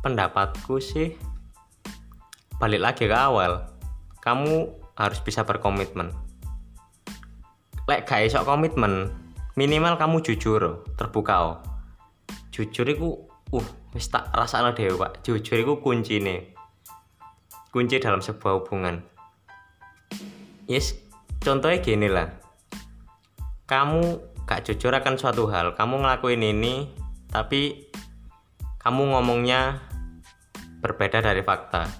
Pendapatku 0.00 0.80
sih 0.80 1.18
balik 2.56 2.80
lagi 2.80 3.04
ke 3.04 3.16
awal. 3.16 3.68
Kamu 4.24 4.70
harus 4.96 5.20
bisa 5.20 5.44
berkomitmen. 5.44 6.14
Lek 7.88 8.04
gak 8.04 8.28
iso 8.28 8.40
komitmen 8.44 9.12
minimal 9.58 9.98
kamu 9.98 10.22
jujur 10.22 10.86
terbuka 10.94 11.34
oh. 11.42 11.56
jujur 12.54 12.86
itu 12.86 13.26
uh 13.50 13.66
wis 13.90 14.06
tak 14.06 14.30
rasakno 14.30 14.70
dhewe 14.70 14.94
Pak. 14.94 15.26
Jujur 15.26 15.58
itu 15.58 15.74
kunci 15.82 16.22
nih 16.22 16.54
kunci 17.74 17.98
dalam 17.98 18.22
sebuah 18.22 18.62
hubungan. 18.62 19.02
Yes 20.70 20.94
contohnya 21.42 21.82
gini 21.82 22.06
lah. 22.06 22.30
Kamu 23.66 24.00
gak 24.46 24.70
jujur 24.70 24.94
akan 24.94 25.18
suatu 25.18 25.50
hal. 25.50 25.74
Kamu 25.74 26.06
ngelakuin 26.06 26.40
ini 26.40 26.94
tapi 27.26 27.90
kamu 28.78 29.10
ngomongnya 29.10 29.82
berbeda 30.78 31.18
dari 31.18 31.42
fakta. 31.42 31.90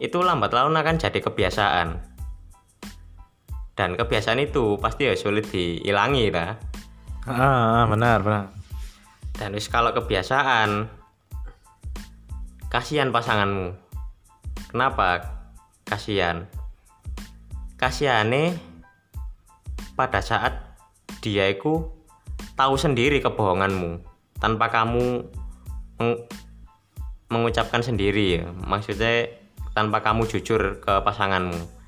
Itu 0.00 0.24
lambat 0.24 0.56
laun 0.56 0.74
akan 0.74 0.96
jadi 0.96 1.20
kebiasaan 1.20 2.13
dan 3.74 3.98
kebiasaan 3.98 4.38
itu 4.38 4.78
pasti 4.78 5.10
ya 5.10 5.14
sulit 5.18 5.50
dihilangi 5.50 6.30
lah 6.30 6.54
ah 7.26 7.88
benar 7.88 8.20
benar. 8.20 8.44
Dan 9.34 9.56
wis 9.58 9.66
kalau 9.66 9.90
kebiasaan 9.90 10.86
kasihan 12.70 13.10
pasanganmu. 13.10 13.74
Kenapa 14.70 15.34
kasihan? 15.86 16.46
Kasihane 17.74 18.54
pada 19.98 20.22
saat 20.22 20.78
dia 21.18 21.50
itu 21.50 21.90
tahu 22.54 22.74
sendiri 22.78 23.18
kebohonganmu 23.18 23.98
tanpa 24.38 24.70
kamu 24.70 25.26
meng- 25.98 26.22
mengucapkan 27.32 27.82
sendiri 27.82 28.38
ya. 28.38 28.44
Maksudnya 28.52 29.34
tanpa 29.74 30.04
kamu 30.04 30.30
jujur 30.30 30.78
ke 30.78 30.94
pasanganmu 31.02 31.83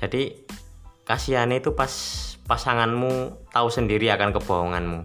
jadi 0.00 0.34
kasihannya 1.04 1.60
itu 1.60 1.76
pas 1.76 1.92
pasanganmu 2.48 3.36
tahu 3.52 3.68
sendiri 3.68 4.08
akan 4.10 4.32
kebohonganmu. 4.34 5.00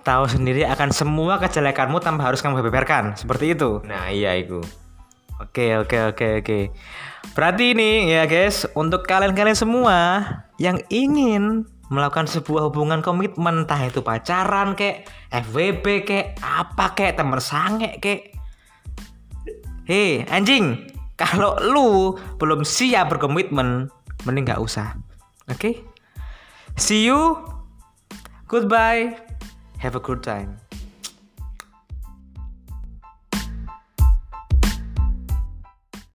Tahu 0.00 0.24
sendiri 0.26 0.66
akan 0.66 0.90
semua 0.90 1.38
kejelekanmu 1.38 2.02
tanpa 2.02 2.28
harus 2.28 2.42
kamu 2.42 2.60
beberkan. 2.66 3.14
Seperti 3.14 3.54
itu. 3.54 3.84
Nah 3.84 4.08
iya 4.10 4.34
itu 4.36 4.60
Oke 5.40 5.72
oke 5.80 6.12
oke 6.12 6.44
oke. 6.44 6.58
Berarti 7.32 7.72
ini 7.72 8.12
ya 8.12 8.28
guys 8.28 8.68
untuk 8.76 9.08
kalian-kalian 9.08 9.56
semua 9.56 9.96
yang 10.60 10.76
ingin 10.92 11.64
melakukan 11.88 12.28
sebuah 12.28 12.68
hubungan 12.68 13.00
komitmen 13.00 13.64
entah 13.64 13.80
itu 13.80 14.04
pacaran 14.04 14.76
kek, 14.76 15.08
FWB 15.32 16.04
kek, 16.04 16.24
apa 16.44 16.92
kek, 16.92 17.16
temen 17.16 17.40
sange 17.40 17.96
kek. 18.04 18.36
Hei 19.88 20.28
anjing, 20.28 20.89
kalau 21.20 21.56
lu 21.60 22.16
belum 22.40 22.64
siap 22.64 23.12
berkomitmen, 23.12 23.92
mending 24.24 24.48
nggak 24.48 24.60
usah. 24.60 24.96
Oke? 25.52 25.84
See 26.80 27.04
you. 27.04 27.36
Goodbye. 28.48 29.16
Have 29.80 29.96
a 29.96 30.02
good 30.02 30.24
time. 30.24 30.59